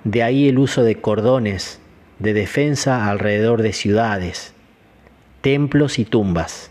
De 0.04 0.24
ahí 0.24 0.50
el 0.50 0.60
uso 0.60 0.84
de 0.84 1.00
cordones 1.00 1.80
de 2.20 2.34
defensa 2.34 3.10
alrededor 3.10 3.62
de 3.62 3.72
ciudades, 3.72 4.54
templos 5.39 6.00
y 6.00 6.04
tumbas 6.04 6.70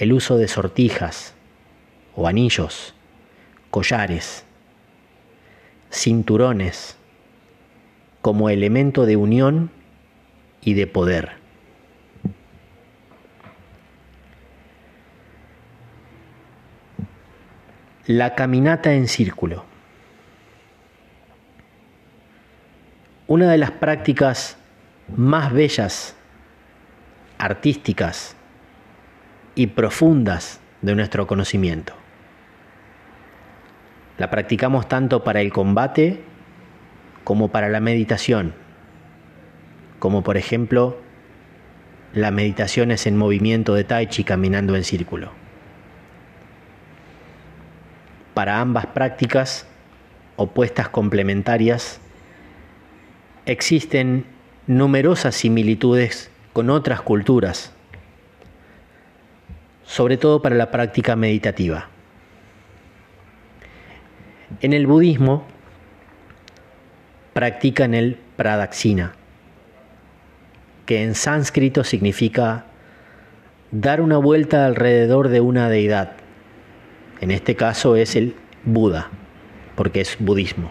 el 0.00 0.14
uso 0.14 0.38
de 0.38 0.48
sortijas 0.48 1.34
o 2.16 2.26
anillos, 2.26 2.94
collares, 3.70 4.46
cinturones 5.92 6.96
como 8.22 8.48
elemento 8.48 9.04
de 9.04 9.16
unión 9.16 9.70
y 10.62 10.72
de 10.72 10.86
poder. 10.86 11.32
La 18.06 18.34
caminata 18.34 18.94
en 18.94 19.06
círculo. 19.06 19.66
Una 23.26 23.50
de 23.50 23.58
las 23.58 23.70
prácticas 23.72 24.56
más 25.14 25.52
bellas, 25.52 26.16
artísticas, 27.36 28.34
y 29.60 29.66
profundas 29.66 30.58
de 30.80 30.94
nuestro 30.94 31.26
conocimiento. 31.26 31.92
La 34.16 34.30
practicamos 34.30 34.88
tanto 34.88 35.22
para 35.22 35.42
el 35.42 35.52
combate 35.52 36.22
como 37.24 37.48
para 37.48 37.68
la 37.68 37.78
meditación, 37.78 38.54
como 39.98 40.22
por 40.22 40.38
ejemplo 40.38 40.96
las 42.14 42.32
meditaciones 42.32 43.06
en 43.06 43.18
movimiento 43.18 43.74
de 43.74 43.84
Tai 43.84 44.06
Chi 44.06 44.24
caminando 44.24 44.76
en 44.76 44.82
círculo. 44.82 45.30
Para 48.32 48.62
ambas 48.62 48.86
prácticas, 48.86 49.66
opuestas 50.36 50.88
complementarias, 50.88 52.00
existen 53.44 54.24
numerosas 54.66 55.34
similitudes 55.34 56.30
con 56.54 56.70
otras 56.70 57.02
culturas 57.02 57.74
sobre 59.90 60.16
todo 60.16 60.40
para 60.40 60.54
la 60.54 60.70
práctica 60.70 61.16
meditativa. 61.16 61.88
En 64.60 64.72
el 64.72 64.86
budismo 64.86 65.44
practican 67.32 67.94
el 67.94 68.16
pradaksina, 68.36 69.14
que 70.86 71.02
en 71.02 71.16
sánscrito 71.16 71.82
significa 71.82 72.66
dar 73.72 74.00
una 74.00 74.18
vuelta 74.18 74.64
alrededor 74.64 75.28
de 75.28 75.40
una 75.40 75.68
deidad. 75.68 76.12
En 77.20 77.32
este 77.32 77.56
caso 77.56 77.96
es 77.96 78.14
el 78.14 78.36
Buda, 78.62 79.10
porque 79.74 80.02
es 80.02 80.16
budismo. 80.20 80.70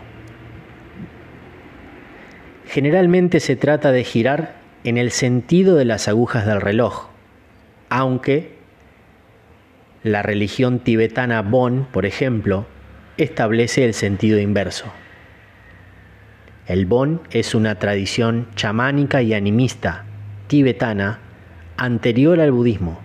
Generalmente 2.67 3.41
se 3.41 3.57
trata 3.57 3.91
de 3.91 4.05
girar 4.05 4.55
en 4.85 4.97
el 4.97 5.11
sentido 5.11 5.75
de 5.75 5.83
las 5.83 6.07
agujas 6.07 6.45
del 6.45 6.61
reloj, 6.61 7.09
aunque 7.89 8.59
la 10.03 10.22
religión 10.22 10.79
tibetana 10.79 11.41
Bon, 11.41 11.86
por 11.91 12.06
ejemplo, 12.06 12.65
establece 13.18 13.84
el 13.84 13.94
sentido 13.94 14.39
inverso. 14.39 14.86
El 16.68 16.86
Bon 16.86 17.22
es 17.32 17.53
una 17.56 17.75
tradición 17.75 18.48
chamánica 18.56 19.22
y 19.22 19.34
animista 19.34 20.06
tibetana 20.48 21.20
anterior 21.77 22.39
al 22.39 22.51
budismo. 22.51 23.00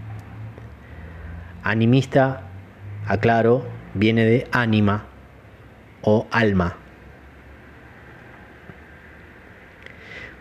Animista, 1.62 2.42
aclaro, 3.06 3.66
viene 3.94 4.24
de 4.24 4.46
ánima 4.52 5.06
o 6.02 6.26
alma. 6.30 6.76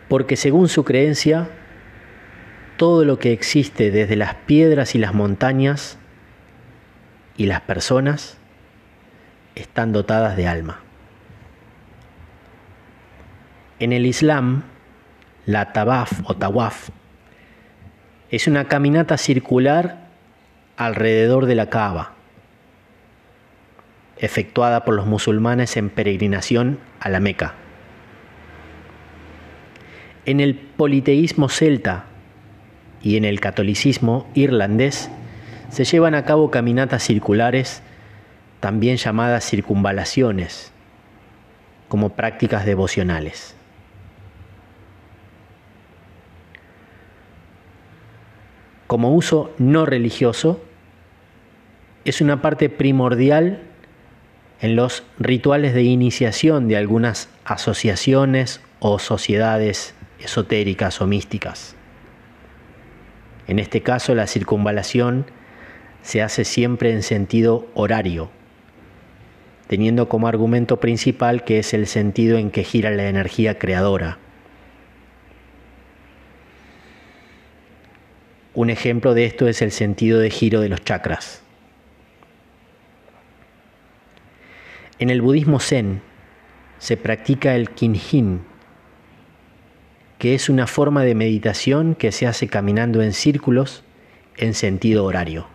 Porque 0.07 0.35
según 0.35 0.67
su 0.67 0.83
creencia, 0.83 1.49
todo 2.77 3.05
lo 3.05 3.17
que 3.17 3.31
existe 3.31 3.89
desde 3.89 4.15
las 4.15 4.35
piedras 4.35 4.95
y 4.95 4.99
las 4.99 5.13
montañas 5.13 5.97
y 7.37 7.45
las 7.45 7.61
personas 7.61 8.37
están 9.55 9.91
dotadas 9.91 10.35
de 10.35 10.47
alma. 10.47 10.79
En 13.79 13.91
el 13.91 14.05
Islam, 14.05 14.63
la 15.45 15.73
tabaf 15.73 16.21
o 16.25 16.35
tawaf 16.35 16.89
es 18.29 18.47
una 18.47 18.65
caminata 18.67 19.17
circular 19.17 20.07
alrededor 20.77 21.45
de 21.45 21.55
la 21.55 21.69
Kaaba, 21.69 22.13
efectuada 24.17 24.85
por 24.85 24.95
los 24.95 25.05
musulmanes 25.05 25.77
en 25.77 25.89
peregrinación 25.89 26.79
a 26.99 27.09
la 27.09 27.19
Meca. 27.19 27.55
En 30.25 30.39
el 30.39 30.55
politeísmo 30.55 31.49
celta 31.49 32.05
y 33.01 33.17
en 33.17 33.25
el 33.25 33.39
catolicismo 33.39 34.31
irlandés 34.33 35.11
se 35.73 35.85
llevan 35.85 36.13
a 36.13 36.23
cabo 36.23 36.51
caminatas 36.51 37.01
circulares, 37.03 37.81
también 38.59 38.97
llamadas 38.97 39.43
circunvalaciones, 39.43 40.71
como 41.87 42.09
prácticas 42.09 42.63
devocionales. 42.65 43.55
Como 48.85 49.15
uso 49.15 49.51
no 49.57 49.87
religioso, 49.87 50.63
es 52.05 52.21
una 52.21 52.41
parte 52.43 52.69
primordial 52.69 53.63
en 54.61 54.75
los 54.75 55.03
rituales 55.17 55.73
de 55.73 55.81
iniciación 55.81 56.67
de 56.67 56.77
algunas 56.77 57.29
asociaciones 57.45 58.61
o 58.79 58.99
sociedades 58.99 59.95
esotéricas 60.19 61.01
o 61.01 61.07
místicas. 61.07 61.75
En 63.47 63.57
este 63.57 63.81
caso, 63.81 64.13
la 64.13 64.27
circunvalación 64.27 65.25
se 66.03 66.21
hace 66.21 66.45
siempre 66.45 66.91
en 66.91 67.01
sentido 67.01 67.67
horario, 67.73 68.29
teniendo 69.67 70.09
como 70.09 70.27
argumento 70.27 70.79
principal 70.79 71.43
que 71.45 71.59
es 71.59 71.73
el 71.73 71.87
sentido 71.87 72.37
en 72.37 72.51
que 72.51 72.63
gira 72.63 72.91
la 72.91 73.07
energía 73.07 73.57
creadora. 73.57 74.19
Un 78.53 78.69
ejemplo 78.69 79.15
de 79.15 79.25
esto 79.25 79.47
es 79.47 79.61
el 79.63 79.71
sentido 79.71 80.19
de 80.19 80.29
giro 80.29 80.59
de 80.59 80.69
los 80.69 80.83
chakras. 80.83 81.41
En 84.99 85.09
el 85.09 85.21
budismo 85.21 85.59
zen 85.59 86.01
se 86.77 86.97
practica 86.97 87.55
el 87.55 87.71
kinjin, 87.71 88.41
que 90.19 90.35
es 90.35 90.49
una 90.49 90.67
forma 90.67 91.03
de 91.03 91.15
meditación 91.15 91.95
que 91.95 92.11
se 92.11 92.27
hace 92.27 92.47
caminando 92.47 93.01
en 93.01 93.13
círculos 93.13 93.83
en 94.37 94.53
sentido 94.53 95.05
horario. 95.05 95.52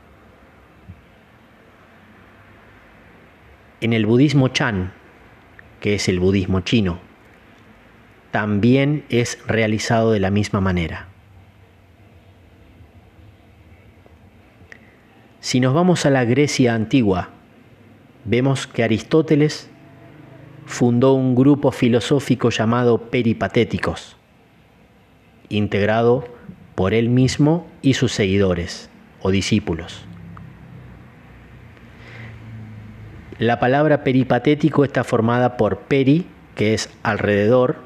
En 3.81 3.93
el 3.93 4.07
budismo 4.07 4.49
Chan, 4.49 4.93
que 5.81 5.95
es 5.95 6.09
el 6.09 6.19
budismo 6.19 6.61
chino, 6.61 6.99
también 8.33 9.05
es 9.09 9.39
realizado 9.47 10.13
de 10.13 10.21
la 10.21 10.31
misma 10.31 10.61
manera. 10.61 11.09
Si 15.41 15.61
nos 15.61 15.75
vamos 15.75 16.05
a 16.07 16.11
la 16.11 16.25
Grecia 16.25 16.75
antigua, 16.75 17.31
vemos 18.25 18.67
que 18.67 18.83
Aristóteles 18.83 19.71
fundó 20.67 21.15
un 21.15 21.37
grupo 21.37 21.71
filosófico 21.71 22.51
llamado 22.51 23.11
Peripatéticos, 23.11 24.17
integrado 25.49 26.27
por 26.75 26.95
él 26.95 27.09
mismo 27.09 27.67
y 27.81 27.95
sus 27.95 28.13
seguidores 28.13 28.91
o 29.23 29.31
discípulos. 29.31 30.05
La 33.39 33.61
palabra 33.61 34.03
peripatético 34.03 34.85
está 34.85 35.05
formada 35.05 35.57
por 35.57 35.79
peri, 35.83 36.27
que 36.57 36.75
es 36.75 36.91
alrededor, 37.05 37.77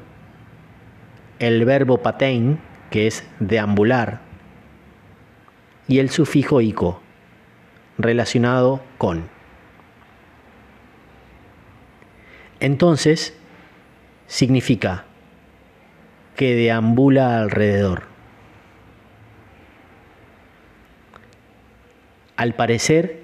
el 1.37 1.63
verbo 1.63 1.99
patein, 1.99 2.59
que 2.89 3.05
es 3.05 3.23
deambular, 3.39 4.21
y 5.87 5.99
el 5.99 6.09
sufijo 6.09 6.59
ico, 6.59 7.01
relacionado 7.99 8.81
con. 8.97 9.29
Entonces, 12.59 13.37
significa 14.25 15.05
que 16.35 16.55
deambula 16.55 17.39
alrededor. 17.39 18.03
Al 22.37 22.55
parecer, 22.55 23.22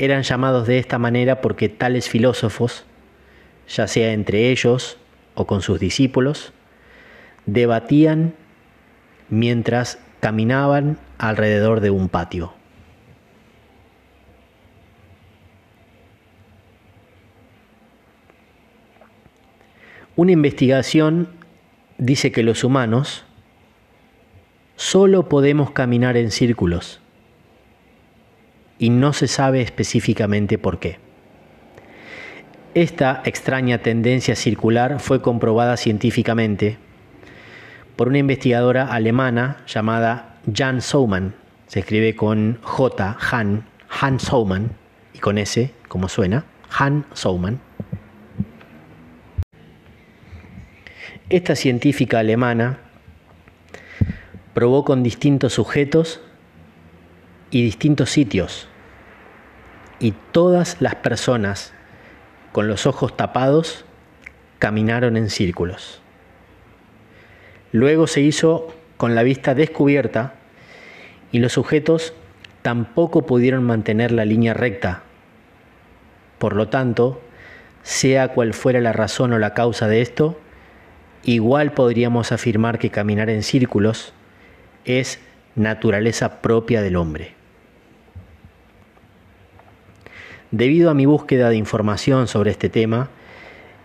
eran 0.00 0.22
llamados 0.22 0.66
de 0.66 0.78
esta 0.78 0.98
manera 0.98 1.42
porque 1.42 1.68
tales 1.68 2.08
filósofos, 2.08 2.86
ya 3.68 3.86
sea 3.86 4.14
entre 4.14 4.48
ellos 4.48 4.96
o 5.34 5.46
con 5.46 5.60
sus 5.60 5.78
discípulos, 5.78 6.54
debatían 7.44 8.32
mientras 9.28 9.98
caminaban 10.20 10.98
alrededor 11.18 11.80
de 11.80 11.90
un 11.90 12.08
patio. 12.08 12.54
Una 20.16 20.32
investigación 20.32 21.28
dice 21.98 22.32
que 22.32 22.42
los 22.42 22.64
humanos 22.64 23.26
solo 24.76 25.28
podemos 25.28 25.72
caminar 25.72 26.16
en 26.16 26.30
círculos 26.30 27.02
y 28.80 28.88
no 28.88 29.12
se 29.12 29.28
sabe 29.28 29.60
específicamente 29.60 30.58
por 30.58 30.80
qué. 30.80 30.98
Esta 32.74 33.20
extraña 33.24 33.78
tendencia 33.78 34.34
circular 34.34 35.00
fue 35.00 35.20
comprobada 35.20 35.76
científicamente 35.76 36.78
por 37.94 38.08
una 38.08 38.18
investigadora 38.18 38.86
alemana 38.86 39.58
llamada 39.66 40.40
Jan 40.52 40.80
Souman, 40.80 41.34
se 41.66 41.80
escribe 41.80 42.16
con 42.16 42.58
J, 42.62 43.18
Han, 43.30 43.66
Han 44.00 44.18
Souman, 44.18 44.70
y 45.12 45.18
con 45.18 45.36
S, 45.36 45.74
como 45.86 46.08
suena, 46.08 46.46
Han 46.78 47.04
Souman. 47.12 47.60
Esta 51.28 51.54
científica 51.54 52.20
alemana 52.20 52.78
probó 54.54 54.86
con 54.86 55.02
distintos 55.02 55.52
sujetos 55.52 56.22
y 57.50 57.62
distintos 57.62 58.10
sitios 58.10 58.68
y 59.98 60.14
todas 60.32 60.80
las 60.80 60.96
personas 60.96 61.72
con 62.52 62.68
los 62.68 62.86
ojos 62.86 63.16
tapados 63.16 63.84
caminaron 64.58 65.16
en 65.16 65.30
círculos. 65.30 66.00
Luego 67.72 68.06
se 68.06 68.20
hizo 68.20 68.74
con 68.96 69.14
la 69.14 69.22
vista 69.22 69.54
descubierta 69.54 70.34
y 71.32 71.38
los 71.38 71.52
sujetos 71.52 72.12
tampoco 72.62 73.26
pudieron 73.26 73.62
mantener 73.64 74.10
la 74.10 74.24
línea 74.24 74.54
recta. 74.54 75.02
Por 76.38 76.56
lo 76.56 76.68
tanto, 76.68 77.20
sea 77.82 78.28
cual 78.28 78.54
fuera 78.54 78.80
la 78.80 78.92
razón 78.92 79.32
o 79.32 79.38
la 79.38 79.54
causa 79.54 79.86
de 79.88 80.02
esto, 80.02 80.38
igual 81.22 81.72
podríamos 81.72 82.32
afirmar 82.32 82.78
que 82.78 82.90
caminar 82.90 83.30
en 83.30 83.42
círculos 83.42 84.12
es 84.84 85.20
naturaleza 85.54 86.40
propia 86.40 86.82
del 86.82 86.96
hombre. 86.96 87.39
Debido 90.50 90.90
a 90.90 90.94
mi 90.94 91.06
búsqueda 91.06 91.48
de 91.48 91.56
información 91.56 92.26
sobre 92.26 92.50
este 92.50 92.68
tema, 92.68 93.08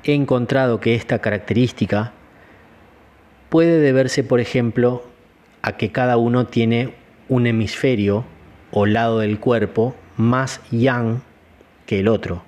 he 0.03 0.13
encontrado 0.13 0.79
que 0.79 0.95
esta 0.95 1.19
característica 1.19 2.13
puede 3.49 3.79
deberse, 3.79 4.23
por 4.23 4.39
ejemplo, 4.39 5.03
a 5.61 5.77
que 5.77 5.91
cada 5.91 6.17
uno 6.17 6.47
tiene 6.47 6.95
un 7.29 7.45
hemisferio 7.45 8.25
o 8.71 8.87
lado 8.87 9.19
del 9.19 9.39
cuerpo 9.39 9.95
más 10.17 10.59
yang 10.71 11.21
que 11.85 11.99
el 11.99 12.07
otro, 12.07 12.43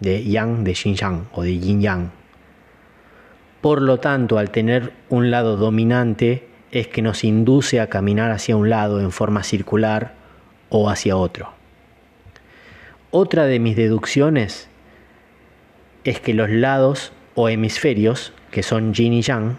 de 0.00 0.22
yang 0.24 0.62
de 0.64 0.74
yin 0.74 0.94
yang 0.94 1.26
o 1.32 1.42
de 1.42 1.58
yin 1.58 1.80
yang. 1.80 2.10
Por 3.62 3.80
lo 3.80 3.98
tanto, 3.98 4.36
al 4.36 4.50
tener 4.50 4.92
un 5.08 5.30
lado 5.30 5.56
dominante 5.56 6.48
es 6.70 6.88
que 6.88 7.00
nos 7.00 7.24
induce 7.24 7.80
a 7.80 7.88
caminar 7.88 8.30
hacia 8.30 8.56
un 8.56 8.68
lado 8.68 9.00
en 9.00 9.10
forma 9.10 9.42
circular 9.42 10.12
o 10.68 10.90
hacia 10.90 11.16
otro. 11.16 11.63
Otra 13.16 13.46
de 13.46 13.60
mis 13.60 13.76
deducciones 13.76 14.68
es 16.02 16.18
que 16.18 16.34
los 16.34 16.50
lados 16.50 17.12
o 17.36 17.48
hemisferios, 17.48 18.32
que 18.50 18.64
son 18.64 18.92
yin 18.92 19.12
y 19.12 19.22
yang, 19.22 19.56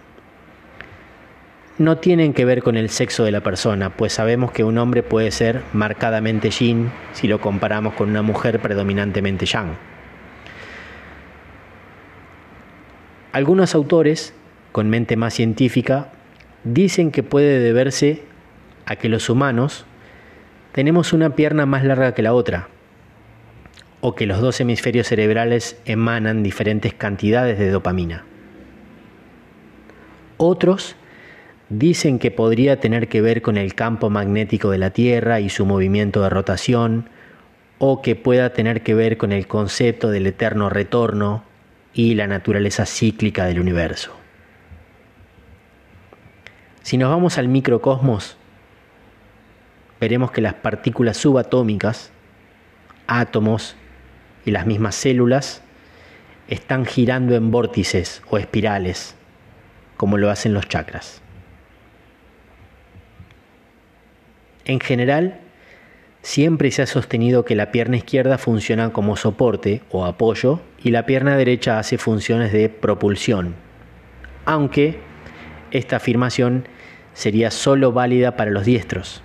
no 1.77 1.97
tienen 1.99 2.33
que 2.33 2.43
ver 2.43 2.61
con 2.61 2.75
el 2.75 2.89
sexo 2.89 3.23
de 3.23 3.31
la 3.31 3.39
persona, 3.39 3.91
pues 3.91 4.11
sabemos 4.11 4.51
que 4.51 4.65
un 4.65 4.77
hombre 4.77 5.03
puede 5.03 5.31
ser 5.31 5.61
marcadamente 5.71 6.49
yin 6.49 6.91
si 7.13 7.29
lo 7.29 7.39
comparamos 7.39 7.93
con 7.93 8.09
una 8.09 8.21
mujer 8.21 8.59
predominantemente 8.59 9.45
yang. 9.45 9.77
Algunos 13.31 13.73
autores, 13.73 14.33
con 14.73 14.89
mente 14.89 15.15
más 15.15 15.33
científica, 15.33 16.11
dicen 16.65 17.09
que 17.09 17.23
puede 17.23 17.59
deberse 17.59 18.21
a 18.85 18.97
que 18.97 19.07
los 19.07 19.29
humanos 19.29 19.85
tenemos 20.73 21.13
una 21.13 21.37
pierna 21.37 21.65
más 21.65 21.85
larga 21.85 22.13
que 22.13 22.21
la 22.21 22.33
otra, 22.33 22.67
o 24.07 24.13
que 24.13 24.27
los 24.27 24.39
dos 24.39 24.61
hemisferios 24.61 25.07
cerebrales 25.07 25.81
emanan 25.85 26.43
diferentes 26.43 26.93
cantidades 26.93 27.57
de 27.57 27.71
dopamina. 27.71 28.23
Otros 30.37 30.95
dicen 31.69 32.19
que 32.19 32.29
podría 32.29 32.79
tener 32.79 33.07
que 33.07 33.21
ver 33.21 33.41
con 33.41 33.57
el 33.57 33.73
campo 33.73 34.11
magnético 34.11 34.69
de 34.69 34.77
la 34.77 34.91
Tierra 34.91 35.39
y 35.39 35.49
su 35.49 35.65
movimiento 35.65 36.21
de 36.21 36.29
rotación, 36.29 37.09
o 37.79 38.03
que 38.03 38.15
pueda 38.15 38.53
tener 38.53 38.83
que 38.83 38.93
ver 38.93 39.17
con 39.17 39.31
el 39.31 39.47
concepto 39.47 40.11
del 40.11 40.27
eterno 40.27 40.69
retorno 40.69 41.43
y 41.95 42.13
la 42.13 42.27
naturaleza 42.27 42.85
cíclica 42.85 43.45
del 43.45 43.59
universo. 43.59 44.11
Si 46.83 46.99
nos 46.99 47.09
vamos 47.09 47.39
al 47.39 47.47
microcosmos, 47.47 48.37
veremos 49.99 50.29
que 50.29 50.41
las 50.41 50.53
partículas 50.53 51.17
subatómicas, 51.17 52.11
átomos 53.07 53.75
y 54.45 54.51
las 54.51 54.65
mismas 54.65 54.95
células 54.95 55.61
están 56.47 56.85
girando 56.85 57.35
en 57.35 57.51
vórtices 57.51 58.21
o 58.29 58.37
espirales, 58.37 59.15
como 59.97 60.17
lo 60.17 60.29
hacen 60.29 60.53
los 60.53 60.67
chakras. 60.67 61.21
En 64.65 64.79
general, 64.79 65.39
siempre 66.21 66.71
se 66.71 66.81
ha 66.81 66.87
sostenido 66.87 67.45
que 67.45 67.55
la 67.55 67.71
pierna 67.71 67.97
izquierda 67.97 68.37
funciona 68.37 68.91
como 68.91 69.15
soporte 69.15 69.81
o 69.91 70.05
apoyo 70.05 70.61
y 70.83 70.91
la 70.91 71.05
pierna 71.05 71.37
derecha 71.37 71.77
hace 71.79 71.97
funciones 71.97 72.51
de 72.51 72.69
propulsión, 72.69 73.55
aunque 74.45 74.99
esta 75.71 75.97
afirmación 75.97 76.67
sería 77.13 77.51
solo 77.51 77.91
válida 77.91 78.35
para 78.35 78.51
los 78.51 78.65
diestros. 78.65 79.21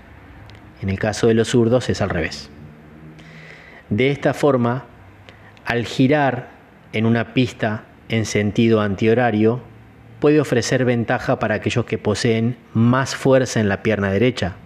En 0.83 0.89
el 0.89 0.99
caso 0.99 1.27
de 1.27 1.35
los 1.35 1.49
zurdos 1.49 1.91
es 1.91 2.01
al 2.01 2.11
revés. 2.11 2.51
De 3.91 4.11
esta 4.11 4.35
forma, 4.35 4.85
al 5.71 5.87
girar 5.87 6.49
en 6.93 7.07
una 7.07 7.33
pista 7.33 7.85
en 8.09 8.27
sentido 8.27 8.81
antihorario, 8.81 9.61
puede 10.19 10.41
ofrecer 10.41 10.85
ventaja 10.85 11.39
para 11.39 11.55
aquellos 11.55 11.85
que 11.85 11.97
poseen 11.97 12.57
más 12.75 13.15
fuerza 13.15 13.61
en 13.61 13.69
la 13.69 13.81
pierna 13.81 14.11
derecha. 14.11 14.57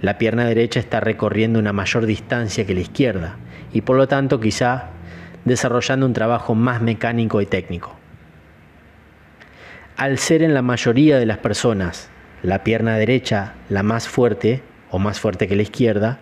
La 0.00 0.16
pierna 0.16 0.46
derecha 0.46 0.80
está 0.80 1.00
recorriendo 1.00 1.58
una 1.58 1.74
mayor 1.74 2.06
distancia 2.06 2.64
que 2.64 2.72
la 2.72 2.80
izquierda 2.80 3.36
y 3.74 3.82
por 3.82 3.98
lo 3.98 4.08
tanto 4.08 4.40
quizá 4.40 4.92
desarrollando 5.44 6.06
un 6.06 6.14
trabajo 6.14 6.54
más 6.54 6.80
mecánico 6.80 7.42
y 7.42 7.46
técnico. 7.46 7.94
Al 9.98 10.16
ser 10.16 10.42
en 10.42 10.54
la 10.54 10.62
mayoría 10.62 11.18
de 11.18 11.26
las 11.26 11.36
personas 11.36 12.08
la 12.42 12.64
pierna 12.64 12.96
derecha 12.96 13.56
la 13.68 13.82
más 13.82 14.08
fuerte 14.08 14.62
o 14.90 14.98
más 14.98 15.20
fuerte 15.20 15.46
que 15.46 15.56
la 15.56 15.62
izquierda, 15.64 16.18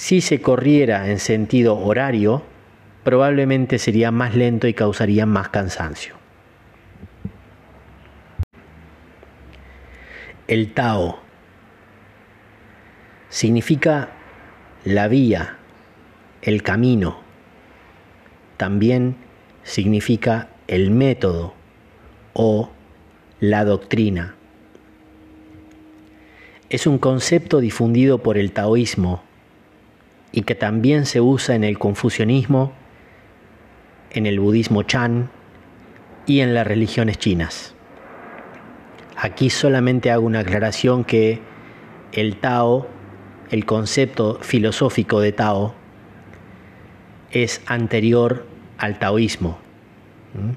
si 0.00 0.22
se 0.22 0.40
corriera 0.40 1.10
en 1.10 1.18
sentido 1.18 1.76
horario, 1.76 2.42
probablemente 3.04 3.78
sería 3.78 4.10
más 4.10 4.34
lento 4.34 4.66
y 4.66 4.72
causaría 4.72 5.26
más 5.26 5.50
cansancio. 5.50 6.14
El 10.48 10.72
Tao 10.72 11.18
significa 13.28 14.08
la 14.86 15.06
vía, 15.06 15.58
el 16.40 16.62
camino, 16.62 17.18
también 18.56 19.16
significa 19.64 20.48
el 20.66 20.90
método 20.90 21.52
o 22.32 22.70
la 23.38 23.66
doctrina. 23.66 24.34
Es 26.70 26.86
un 26.86 26.96
concepto 26.96 27.60
difundido 27.60 28.22
por 28.22 28.38
el 28.38 28.52
taoísmo 28.52 29.28
y 30.32 30.42
que 30.42 30.54
también 30.54 31.06
se 31.06 31.20
usa 31.20 31.54
en 31.54 31.64
el 31.64 31.78
confucianismo, 31.78 32.72
en 34.12 34.26
el 34.26 34.40
budismo 34.40 34.82
chan 34.82 35.30
y 36.26 36.40
en 36.40 36.54
las 36.54 36.66
religiones 36.66 37.18
chinas. 37.18 37.74
Aquí 39.16 39.50
solamente 39.50 40.10
hago 40.10 40.26
una 40.26 40.40
aclaración 40.40 41.04
que 41.04 41.40
el 42.12 42.36
Tao, 42.36 42.88
el 43.50 43.66
concepto 43.66 44.38
filosófico 44.40 45.20
de 45.20 45.32
Tao, 45.32 45.74
es 47.30 47.60
anterior 47.66 48.46
al 48.78 48.98
taoísmo. 48.98 49.58
¿Mm? 50.34 50.52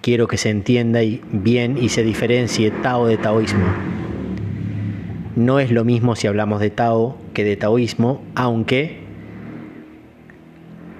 Quiero 0.00 0.28
que 0.28 0.36
se 0.36 0.50
entienda 0.50 1.00
bien 1.32 1.78
y 1.78 1.88
se 1.88 2.02
diferencie 2.02 2.70
Tao 2.70 3.06
de 3.06 3.16
taoísmo. 3.16 3.64
No 5.36 5.58
es 5.58 5.70
lo 5.70 5.84
mismo 5.84 6.16
si 6.16 6.26
hablamos 6.26 6.60
de 6.60 6.70
Tao 6.70 7.16
que 7.32 7.44
de 7.44 7.56
taoísmo, 7.56 8.22
aunque 8.34 9.00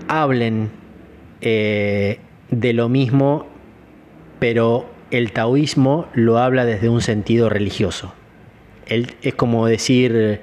hablen 0.09 0.71
eh, 1.41 2.19
de 2.51 2.73
lo 2.73 2.89
mismo, 2.89 3.47
pero 4.41 4.87
el 5.11 5.33
taoísmo 5.33 6.07
lo 6.15 6.39
habla 6.39 6.65
desde 6.65 6.89
un 6.89 7.01
sentido 7.01 7.49
religioso. 7.49 8.13
es 8.87 9.35
como 9.35 9.67
decir 9.67 10.41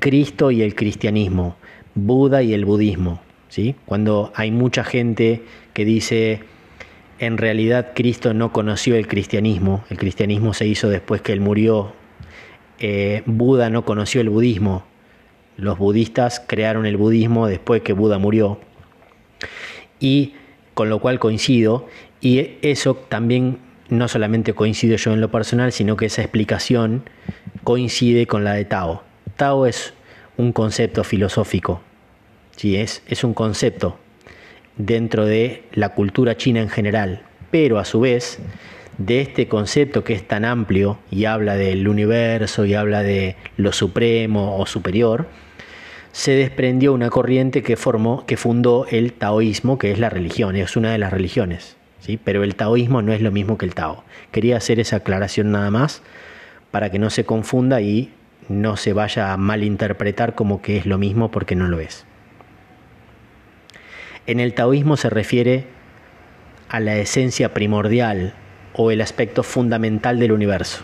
Cristo 0.00 0.50
y 0.50 0.62
el 0.62 0.74
cristianismo, 0.74 1.56
Buda 1.94 2.42
y 2.42 2.52
el 2.52 2.64
budismo. 2.64 3.20
Cuando 3.84 4.32
hay 4.36 4.52
mucha 4.52 4.84
gente 4.84 5.42
que 5.72 5.84
dice, 5.84 6.40
en 7.18 7.36
realidad 7.36 7.88
Cristo 7.94 8.32
no 8.32 8.52
conoció 8.52 8.94
el 8.94 9.08
cristianismo, 9.08 9.84
el 9.90 9.98
cristianismo 9.98 10.54
se 10.54 10.66
hizo 10.66 10.88
después 10.88 11.20
que 11.20 11.32
él 11.32 11.40
murió, 11.40 11.92
eh, 12.80 13.22
Buda 13.26 13.70
no 13.70 13.84
conoció 13.84 14.20
el 14.20 14.30
budismo, 14.30 14.84
los 15.56 15.78
budistas 15.78 16.40
crearon 16.40 16.86
el 16.86 16.96
budismo 16.96 17.46
después 17.46 17.82
que 17.82 17.92
Buda 17.92 18.18
murió, 18.18 18.58
y 20.00 20.34
con 20.74 20.88
lo 20.88 20.98
cual 20.98 21.18
coincido, 21.18 21.86
y 22.20 22.52
eso 22.62 22.94
también 22.94 23.58
no 23.88 24.08
solamente 24.08 24.54
coincido 24.54 24.96
yo 24.96 25.12
en 25.12 25.20
lo 25.20 25.30
personal, 25.30 25.72
sino 25.72 25.96
que 25.96 26.06
esa 26.06 26.22
explicación 26.22 27.02
coincide 27.64 28.26
con 28.26 28.44
la 28.44 28.54
de 28.54 28.64
Tao. 28.64 29.02
Tao 29.36 29.66
es 29.66 29.94
un 30.36 30.52
concepto 30.52 31.04
filosófico, 31.04 31.82
es, 32.62 33.02
es 33.06 33.24
un 33.24 33.34
concepto 33.34 33.98
dentro 34.76 35.24
de 35.26 35.64
la 35.72 35.90
cultura 35.90 36.36
china 36.36 36.60
en 36.60 36.68
general, 36.68 37.22
pero 37.50 37.78
a 37.78 37.84
su 37.84 38.00
vez 38.00 38.38
de 39.00 39.22
este 39.22 39.48
concepto 39.48 40.04
que 40.04 40.12
es 40.12 40.28
tan 40.28 40.44
amplio 40.44 40.98
y 41.10 41.24
habla 41.24 41.56
del 41.56 41.88
universo 41.88 42.66
y 42.66 42.74
habla 42.74 43.02
de 43.02 43.34
lo 43.56 43.72
supremo 43.72 44.58
o 44.58 44.66
superior, 44.66 45.26
se 46.12 46.32
desprendió 46.32 46.92
una 46.92 47.08
corriente 47.08 47.62
que 47.62 47.78
formó, 47.78 48.26
que 48.26 48.36
fundó 48.36 48.86
el 48.90 49.14
taoísmo, 49.14 49.78
que 49.78 49.90
es 49.90 49.98
la 49.98 50.10
religión, 50.10 50.54
es 50.54 50.76
una 50.76 50.92
de 50.92 50.98
las 50.98 51.14
religiones, 51.14 51.78
¿sí? 52.00 52.18
pero 52.22 52.44
el 52.44 52.56
taoísmo 52.56 53.00
no 53.00 53.14
es 53.14 53.22
lo 53.22 53.32
mismo 53.32 53.56
que 53.56 53.64
el 53.64 53.74
tao. 53.74 54.04
Quería 54.32 54.58
hacer 54.58 54.78
esa 54.78 54.96
aclaración 54.96 55.50
nada 55.50 55.70
más 55.70 56.02
para 56.70 56.90
que 56.90 56.98
no 56.98 57.08
se 57.08 57.24
confunda 57.24 57.80
y 57.80 58.12
no 58.50 58.76
se 58.76 58.92
vaya 58.92 59.32
a 59.32 59.38
malinterpretar 59.38 60.34
como 60.34 60.60
que 60.60 60.76
es 60.76 60.84
lo 60.84 60.98
mismo 60.98 61.30
porque 61.30 61.56
no 61.56 61.68
lo 61.68 61.80
es. 61.80 62.04
En 64.26 64.40
el 64.40 64.52
taoísmo 64.52 64.98
se 64.98 65.08
refiere 65.08 65.64
a 66.68 66.80
la 66.80 66.96
esencia 66.96 67.54
primordial 67.54 68.34
o 68.74 68.90
el 68.90 69.00
aspecto 69.00 69.42
fundamental 69.42 70.18
del 70.18 70.32
universo. 70.32 70.82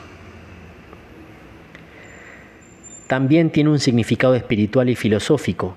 También 3.07 3.51
tiene 3.51 3.71
un 3.71 3.79
significado 3.79 4.35
espiritual 4.35 4.89
y 4.91 4.97
filosófico 4.97 5.77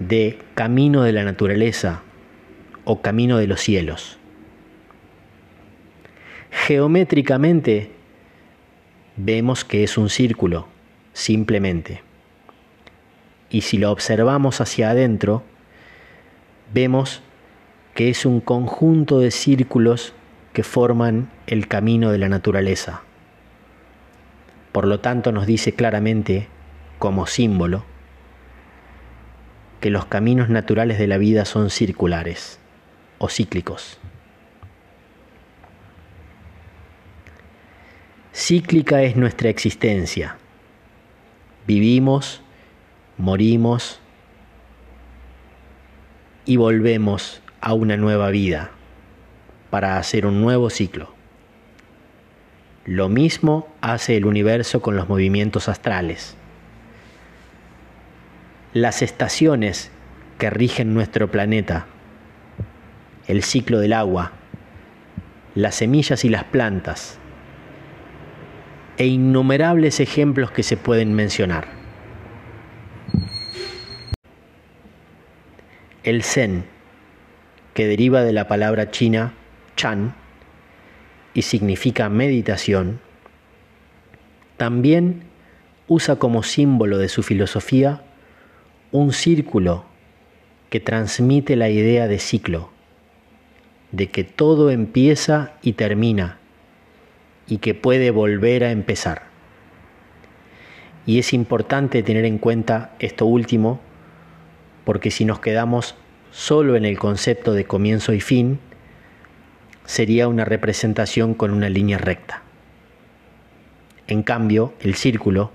de 0.00 0.38
camino 0.54 1.02
de 1.02 1.12
la 1.12 1.24
naturaleza 1.24 2.02
o 2.84 3.00
camino 3.02 3.38
de 3.38 3.46
los 3.46 3.60
cielos. 3.60 4.18
Geométricamente 6.50 7.90
vemos 9.16 9.64
que 9.64 9.84
es 9.84 9.98
un 9.98 10.08
círculo, 10.08 10.66
simplemente. 11.12 12.02
Y 13.50 13.62
si 13.62 13.78
lo 13.78 13.90
observamos 13.90 14.60
hacia 14.60 14.90
adentro, 14.90 15.42
vemos 16.72 17.22
que 17.94 18.10
es 18.10 18.26
un 18.26 18.40
conjunto 18.40 19.20
de 19.20 19.30
círculos 19.30 20.14
que 20.52 20.62
forman 20.62 21.30
el 21.46 21.68
camino 21.68 22.10
de 22.10 22.18
la 22.18 22.28
naturaleza. 22.28 23.02
Por 24.72 24.86
lo 24.86 25.00
tanto 25.00 25.32
nos 25.32 25.46
dice 25.46 25.72
claramente, 25.72 26.48
como 26.98 27.26
símbolo, 27.26 27.84
que 29.80 29.90
los 29.90 30.06
caminos 30.06 30.48
naturales 30.48 30.98
de 30.98 31.06
la 31.06 31.18
vida 31.18 31.44
son 31.44 31.70
circulares 31.70 32.58
o 33.18 33.28
cíclicos. 33.28 33.98
Cíclica 38.34 39.02
es 39.02 39.16
nuestra 39.16 39.48
existencia. 39.48 40.36
Vivimos, 41.66 42.42
morimos 43.16 44.00
y 46.44 46.56
volvemos 46.56 47.42
a 47.60 47.74
una 47.74 47.96
nueva 47.96 48.30
vida 48.30 48.70
para 49.70 49.98
hacer 49.98 50.26
un 50.26 50.40
nuevo 50.40 50.70
ciclo. 50.70 51.14
Lo 52.84 53.08
mismo 53.08 53.68
hace 53.80 54.16
el 54.16 54.24
universo 54.24 54.80
con 54.80 54.96
los 54.96 55.08
movimientos 55.08 55.68
astrales. 55.68 56.36
Las 58.72 59.02
estaciones 59.02 59.90
que 60.38 60.50
rigen 60.50 60.94
nuestro 60.94 61.30
planeta, 61.30 61.86
el 63.26 63.42
ciclo 63.42 63.78
del 63.80 63.92
agua, 63.92 64.32
las 65.54 65.74
semillas 65.74 66.24
y 66.24 66.30
las 66.30 66.44
plantas, 66.44 67.18
e 68.96 69.06
innumerables 69.06 70.00
ejemplos 70.00 70.50
que 70.50 70.62
se 70.62 70.76
pueden 70.76 71.12
mencionar. 71.12 71.68
El 76.04 76.22
Zen, 76.22 76.64
que 77.74 77.86
deriva 77.86 78.22
de 78.22 78.32
la 78.32 78.48
palabra 78.48 78.90
china 78.90 79.34
Chan 79.78 80.12
y 81.34 81.42
significa 81.42 82.08
meditación, 82.08 83.00
también 84.56 85.22
usa 85.86 86.16
como 86.16 86.42
símbolo 86.42 86.98
de 86.98 87.08
su 87.08 87.22
filosofía 87.22 88.02
un 88.90 89.12
círculo 89.12 89.84
que 90.68 90.80
transmite 90.80 91.54
la 91.54 91.70
idea 91.70 92.08
de 92.08 92.18
ciclo, 92.18 92.70
de 93.92 94.10
que 94.10 94.24
todo 94.24 94.70
empieza 94.70 95.52
y 95.62 95.74
termina 95.74 96.38
y 97.46 97.58
que 97.58 97.74
puede 97.74 98.10
volver 98.10 98.64
a 98.64 98.72
empezar. 98.72 99.28
Y 101.06 101.20
es 101.20 101.32
importante 101.32 102.02
tener 102.02 102.24
en 102.24 102.38
cuenta 102.38 102.96
esto 102.98 103.26
último 103.26 103.80
porque 104.84 105.12
si 105.12 105.24
nos 105.24 105.38
quedamos 105.38 105.94
solo 106.32 106.74
en 106.74 106.84
el 106.84 106.98
concepto 106.98 107.52
de 107.52 107.64
comienzo 107.64 108.12
y 108.12 108.20
fin, 108.20 108.58
sería 109.88 110.28
una 110.28 110.44
representación 110.44 111.32
con 111.32 111.50
una 111.50 111.70
línea 111.70 111.96
recta. 111.96 112.42
En 114.06 114.22
cambio, 114.22 114.74
el 114.80 114.94
círculo 114.94 115.50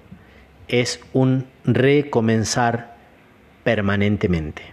es 0.68 1.00
un 1.14 1.46
recomenzar 1.66 2.98
permanentemente. 3.64 4.64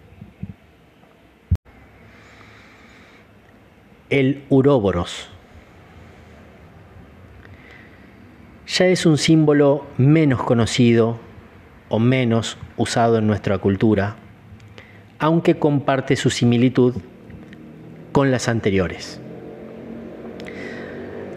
El 4.08 4.44
uróboros 4.48 5.28
ya 8.66 8.86
es 8.86 9.04
un 9.04 9.18
símbolo 9.18 9.86
menos 9.98 10.42
conocido 10.42 11.20
o 11.90 11.98
menos 11.98 12.56
usado 12.78 13.18
en 13.18 13.26
nuestra 13.26 13.58
cultura, 13.58 14.16
aunque 15.18 15.58
comparte 15.58 16.16
su 16.16 16.30
similitud 16.30 16.94
con 18.12 18.30
las 18.30 18.48
anteriores. 18.48 19.20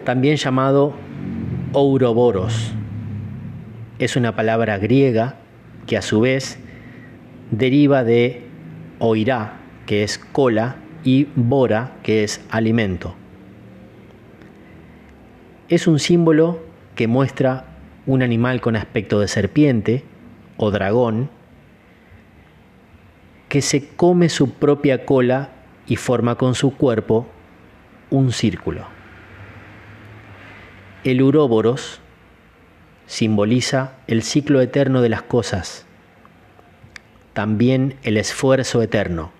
También 0.04 0.36
llamado 0.36 0.92
ouroboros. 1.72 2.72
Es 3.98 4.16
una 4.16 4.36
palabra 4.36 4.76
griega 4.76 5.36
que 5.86 5.96
a 5.96 6.02
su 6.02 6.20
vez 6.20 6.58
deriva 7.50 8.04
de 8.04 8.42
oirá, 8.98 9.60
que 9.86 10.02
es 10.02 10.18
cola, 10.18 10.76
y 11.04 11.28
bora, 11.36 11.92
que 12.02 12.24
es 12.24 12.44
alimento. 12.50 13.14
Es 15.68 15.86
un 15.86 15.98
símbolo 15.98 16.60
que 16.94 17.08
muestra 17.08 17.66
un 18.06 18.22
animal 18.22 18.60
con 18.60 18.76
aspecto 18.76 19.20
de 19.20 19.28
serpiente 19.28 20.04
o 20.56 20.70
dragón 20.70 21.30
que 23.48 23.62
se 23.62 23.88
come 23.88 24.28
su 24.28 24.52
propia 24.52 25.06
cola 25.06 25.50
y 25.86 25.96
forma 25.96 26.36
con 26.36 26.54
su 26.54 26.76
cuerpo 26.76 27.26
un 28.10 28.32
círculo. 28.32 28.93
El 31.04 31.22
uróboros 31.22 32.00
simboliza 33.06 33.92
el 34.06 34.22
ciclo 34.22 34.60
eterno 34.60 35.02
de 35.02 35.10
las 35.10 35.22
cosas, 35.22 35.86
también 37.32 37.96
el 38.02 38.16
esfuerzo 38.16 38.82
eterno, 38.82 39.30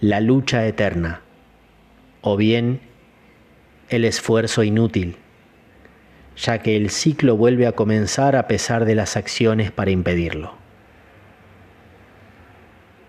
la 0.00 0.20
lucha 0.20 0.66
eterna, 0.66 1.22
o 2.20 2.36
bien 2.36 2.80
el 3.88 4.04
esfuerzo 4.04 4.62
inútil 4.62 5.16
ya 6.40 6.58
que 6.58 6.76
el 6.76 6.90
ciclo 6.90 7.36
vuelve 7.36 7.66
a 7.66 7.72
comenzar 7.72 8.36
a 8.36 8.48
pesar 8.48 8.84
de 8.84 8.94
las 8.94 9.16
acciones 9.16 9.70
para 9.70 9.90
impedirlo. 9.90 10.54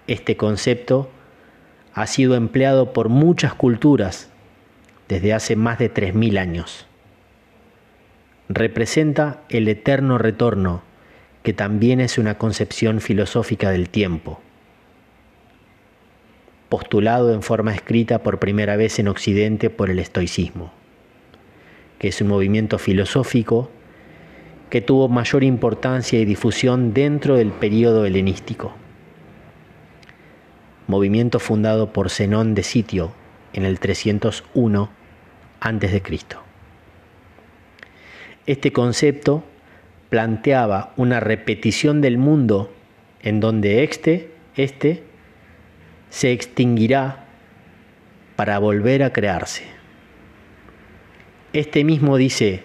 Este 0.07 0.35
concepto 0.35 1.09
ha 1.93 2.07
sido 2.07 2.35
empleado 2.35 2.93
por 2.93 3.09
muchas 3.09 3.53
culturas 3.53 4.29
desde 5.07 5.33
hace 5.33 5.55
más 5.55 5.79
de 5.79 5.93
3.000 5.93 6.39
años. 6.39 6.87
Representa 8.53 9.41
el 9.49 9.67
eterno 9.67 10.17
retorno, 10.17 10.83
que 11.43 11.53
también 11.53 11.99
es 12.01 12.17
una 12.17 12.37
concepción 12.37 13.01
filosófica 13.01 13.71
del 13.71 13.89
tiempo, 13.89 14.41
postulado 16.69 17.33
en 17.33 17.41
forma 17.41 17.73
escrita 17.73 18.23
por 18.23 18.39
primera 18.39 18.75
vez 18.75 18.99
en 18.99 19.07
Occidente 19.07 19.69
por 19.69 19.89
el 19.89 19.99
estoicismo 19.99 20.71
que 22.01 22.07
es 22.07 22.19
un 22.19 22.29
movimiento 22.29 22.79
filosófico 22.79 23.69
que 24.71 24.81
tuvo 24.81 25.07
mayor 25.07 25.43
importancia 25.43 26.19
y 26.19 26.25
difusión 26.25 26.95
dentro 26.95 27.35
del 27.35 27.51
período 27.51 28.07
helenístico. 28.07 28.73
Movimiento 30.87 31.37
fundado 31.37 31.93
por 31.93 32.09
Zenón 32.09 32.55
de 32.55 32.63
Sitio 32.63 33.11
en 33.53 33.65
el 33.65 33.79
301 33.79 34.89
a.C. 35.59 36.01
Este 38.45 38.73
concepto 38.73 39.43
planteaba 40.09 40.93
una 40.97 41.19
repetición 41.19 42.01
del 42.01 42.17
mundo 42.17 42.73
en 43.21 43.39
donde 43.39 43.83
este, 43.83 44.31
este 44.55 45.03
se 46.09 46.31
extinguirá 46.33 47.25
para 48.35 48.59
volver 48.59 49.03
a 49.03 49.13
crearse. 49.13 49.63
Este 51.53 51.83
mismo 51.83 52.17
dice 52.17 52.63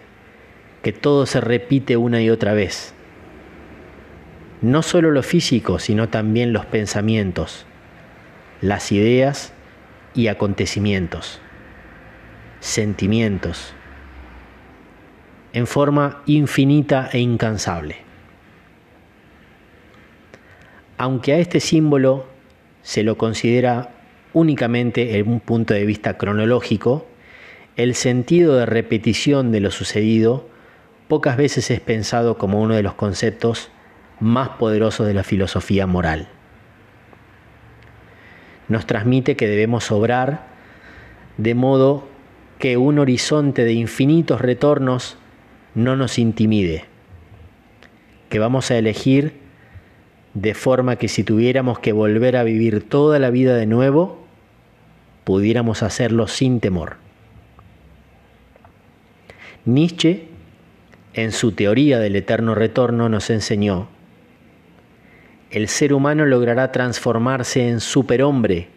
que 0.83 0.93
todo 0.93 1.27
se 1.27 1.41
repite 1.41 1.97
una 1.97 2.23
y 2.23 2.31
otra 2.31 2.55
vez. 2.55 2.95
No 4.62 4.83
solo 4.83 5.11
lo 5.11 5.23
físico, 5.23 5.79
sino 5.79 6.09
también 6.09 6.53
los 6.53 6.67
pensamientos, 6.67 7.67
las 8.61 8.91
ideas 8.91 9.53
y 10.15 10.29
acontecimientos, 10.29 11.41
sentimientos, 12.61 13.76
en 15.57 15.66
forma 15.66 16.23
infinita 16.27 17.09
e 17.11 17.19
incansable. 17.19 17.97
Aunque 20.99 21.33
a 21.33 21.38
este 21.38 21.61
símbolo 21.61 22.27
se 22.83 23.03
lo 23.03 23.16
considera 23.16 23.95
únicamente 24.35 25.16
en 25.16 25.27
un 25.27 25.40
punto 25.40 25.73
de 25.73 25.87
vista 25.87 26.19
cronológico, 26.19 27.07
el 27.77 27.95
sentido 27.95 28.57
de 28.57 28.66
repetición 28.66 29.51
de 29.51 29.61
lo 29.61 29.71
sucedido 29.71 30.47
pocas 31.09 31.38
veces 31.38 31.71
es 31.71 31.81
pensado 31.81 32.37
como 32.37 32.61
uno 32.61 32.75
de 32.75 32.83
los 32.83 32.92
conceptos 32.92 33.71
más 34.21 34.51
poderosos 34.51 35.07
de 35.07 35.14
la 35.14 35.25
filosofía 35.25 35.87
moral. 35.87 36.29
Nos 38.69 38.85
transmite 38.85 39.37
que 39.37 39.49
debemos 39.49 39.90
obrar 39.90 40.49
de 41.38 41.55
modo 41.55 42.07
que 42.59 42.77
un 42.77 42.99
horizonte 42.99 43.64
de 43.64 43.73
infinitos 43.73 44.42
retornos 44.42 45.16
no 45.77 45.95
nos 45.95 46.19
intimide, 46.19 46.85
que 48.31 48.39
vamos 48.39 48.71
a 48.71 48.79
elegir 48.79 49.35
de 50.33 50.55
forma 50.55 50.97
que 50.97 51.07
si 51.07 51.23
tuviéramos 51.23 51.79
que 51.79 51.93
volver 51.93 52.37
a 52.37 52.45
vivir 52.45 52.89
toda 52.89 53.19
la 53.19 53.31
vida 53.31 53.55
de 53.57 53.67
nuevo, 53.67 54.27
pudiéramos 55.25 55.83
hacerlo 55.83 56.29
sin 56.29 56.61
temor. 56.61 56.97
Nietzsche, 59.67 60.29
en 61.12 61.31
su 61.33 61.53
teoría 61.53 61.99
del 61.99 62.17
eterno 62.17 62.55
retorno, 62.55 63.09
nos 63.11 63.29
enseñó, 63.29 63.89
el 65.51 65.69
ser 65.69 65.93
humano 65.93 66.25
logrará 66.25 66.73
transformarse 66.73 67.69
en 67.69 67.81
superhombre 67.81 68.69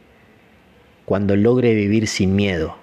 cuando 1.05 1.35
logre 1.37 1.73
vivir 1.75 2.07
sin 2.07 2.35
miedo. 2.35 2.75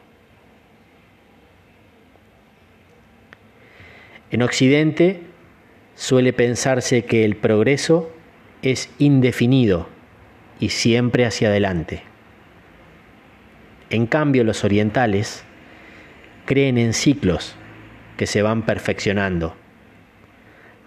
En 4.30 4.42
Occidente 4.42 5.22
suele 5.94 6.32
pensarse 6.32 7.04
que 7.04 7.24
el 7.24 7.36
progreso 7.36 8.10
es 8.62 8.90
indefinido 8.98 9.88
y 10.58 10.70
siempre 10.70 11.24
hacia 11.24 11.48
adelante. 11.48 12.02
En 13.90 14.06
cambio, 14.06 14.42
los 14.42 14.64
orientales 14.64 15.44
creen 16.44 16.76
en 16.78 16.92
ciclos 16.92 17.54
que 18.16 18.26
se 18.26 18.42
van 18.42 18.62
perfeccionando, 18.62 19.54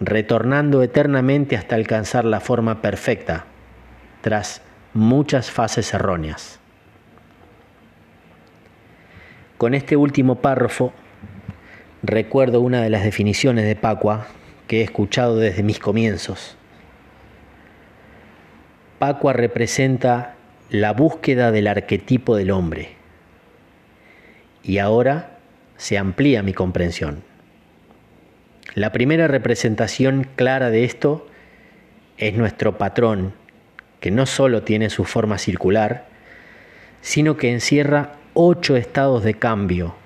retornando 0.00 0.82
eternamente 0.82 1.56
hasta 1.56 1.76
alcanzar 1.76 2.24
la 2.24 2.40
forma 2.40 2.82
perfecta, 2.82 3.46
tras 4.20 4.62
muchas 4.92 5.50
fases 5.50 5.94
erróneas. 5.94 6.58
Con 9.56 9.74
este 9.74 9.96
último 9.96 10.36
párrafo 10.36 10.92
recuerdo 12.02 12.60
una 12.60 12.82
de 12.82 12.90
las 12.90 13.04
definiciones 13.04 13.64
de 13.66 13.76
Pacua 13.76 14.26
que 14.66 14.80
he 14.80 14.82
escuchado 14.82 15.36
desde 15.36 15.62
mis 15.62 15.78
comienzos. 15.78 16.56
Pacua 18.98 19.32
representa 19.32 20.34
la 20.70 20.92
búsqueda 20.92 21.50
del 21.50 21.66
arquetipo 21.66 22.36
del 22.36 22.50
hombre. 22.50 22.90
Y 24.62 24.78
ahora 24.78 25.38
se 25.76 25.98
amplía 25.98 26.42
mi 26.42 26.52
comprensión. 26.52 27.22
La 28.74 28.92
primera 28.92 29.26
representación 29.26 30.28
clara 30.36 30.70
de 30.70 30.84
esto 30.84 31.26
es 32.18 32.34
nuestro 32.36 32.78
patrón, 32.78 33.32
que 33.98 34.10
no 34.10 34.26
solo 34.26 34.62
tiene 34.62 34.90
su 34.90 35.04
forma 35.04 35.38
circular, 35.38 36.06
sino 37.00 37.36
que 37.36 37.50
encierra 37.50 38.12
ocho 38.34 38.76
estados 38.76 39.24
de 39.24 39.34
cambio, 39.34 39.96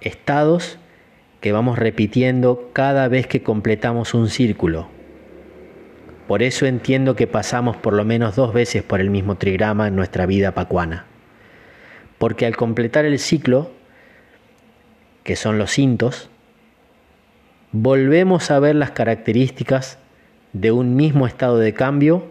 estados 0.00 0.78
que 1.40 1.52
vamos 1.52 1.78
repitiendo 1.78 2.70
cada 2.72 3.08
vez 3.08 3.26
que 3.26 3.42
completamos 3.42 4.14
un 4.14 4.28
círculo. 4.28 4.88
Por 6.26 6.42
eso 6.42 6.66
entiendo 6.66 7.16
que 7.16 7.26
pasamos 7.26 7.76
por 7.76 7.94
lo 7.94 8.04
menos 8.04 8.36
dos 8.36 8.52
veces 8.52 8.82
por 8.82 9.00
el 9.00 9.10
mismo 9.10 9.36
trigrama 9.36 9.88
en 9.88 9.96
nuestra 9.96 10.26
vida 10.26 10.52
pacuana. 10.52 11.06
Porque 12.18 12.44
al 12.44 12.56
completar 12.56 13.04
el 13.04 13.18
ciclo, 13.18 13.70
que 15.24 15.36
son 15.36 15.58
los 15.58 15.70
cintos, 15.70 16.28
volvemos 17.72 18.50
a 18.50 18.58
ver 18.58 18.74
las 18.74 18.90
características 18.90 19.98
de 20.52 20.72
un 20.72 20.96
mismo 20.96 21.26
estado 21.26 21.58
de 21.58 21.72
cambio, 21.74 22.26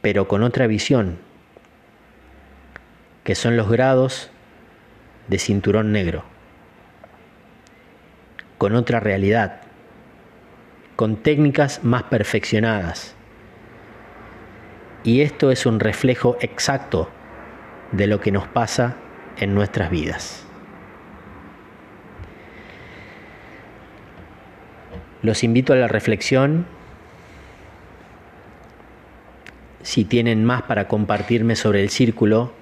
pero 0.00 0.26
con 0.26 0.42
otra 0.42 0.66
visión, 0.66 1.18
que 3.24 3.34
son 3.34 3.56
los 3.56 3.70
grados 3.70 4.30
de 5.28 5.38
cinturón 5.38 5.92
negro, 5.92 6.24
con 8.60 8.74
otra 8.74 9.00
realidad 9.00 9.62
con 11.00 11.16
técnicas 11.16 11.82
más 11.82 12.02
perfeccionadas. 12.02 13.14
Y 15.02 15.22
esto 15.22 15.50
es 15.50 15.64
un 15.64 15.80
reflejo 15.80 16.36
exacto 16.42 17.08
de 17.92 18.06
lo 18.06 18.20
que 18.20 18.30
nos 18.30 18.46
pasa 18.46 18.96
en 19.38 19.54
nuestras 19.54 19.90
vidas. 19.90 20.44
Los 25.22 25.42
invito 25.42 25.72
a 25.72 25.76
la 25.76 25.88
reflexión. 25.88 26.66
Si 29.80 30.04
tienen 30.04 30.44
más 30.44 30.60
para 30.64 30.86
compartirme 30.86 31.56
sobre 31.56 31.80
el 31.80 31.88
círculo 31.88 32.52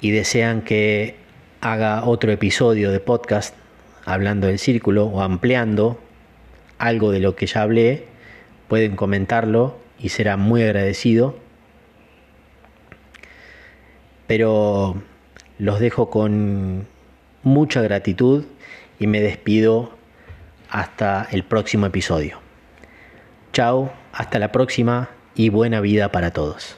y 0.00 0.10
desean 0.10 0.62
que 0.62 1.14
haga 1.60 2.02
otro 2.06 2.32
episodio 2.32 2.90
de 2.90 2.98
podcast 2.98 3.54
hablando 4.08 4.46
del 4.46 4.58
círculo 4.58 5.04
o 5.04 5.20
ampliando 5.20 6.00
algo 6.78 7.10
de 7.10 7.20
lo 7.20 7.36
que 7.36 7.46
ya 7.46 7.62
hablé, 7.62 8.06
pueden 8.66 8.96
comentarlo 8.96 9.76
y 9.98 10.08
será 10.08 10.38
muy 10.38 10.62
agradecido. 10.62 11.36
Pero 14.26 14.96
los 15.58 15.78
dejo 15.78 16.08
con 16.08 16.86
mucha 17.42 17.82
gratitud 17.82 18.44
y 18.98 19.06
me 19.06 19.20
despido 19.20 19.92
hasta 20.70 21.28
el 21.30 21.44
próximo 21.44 21.84
episodio. 21.84 22.40
Chao, 23.52 23.92
hasta 24.12 24.38
la 24.38 24.52
próxima 24.52 25.10
y 25.34 25.50
buena 25.50 25.80
vida 25.80 26.10
para 26.12 26.32
todos. 26.32 26.77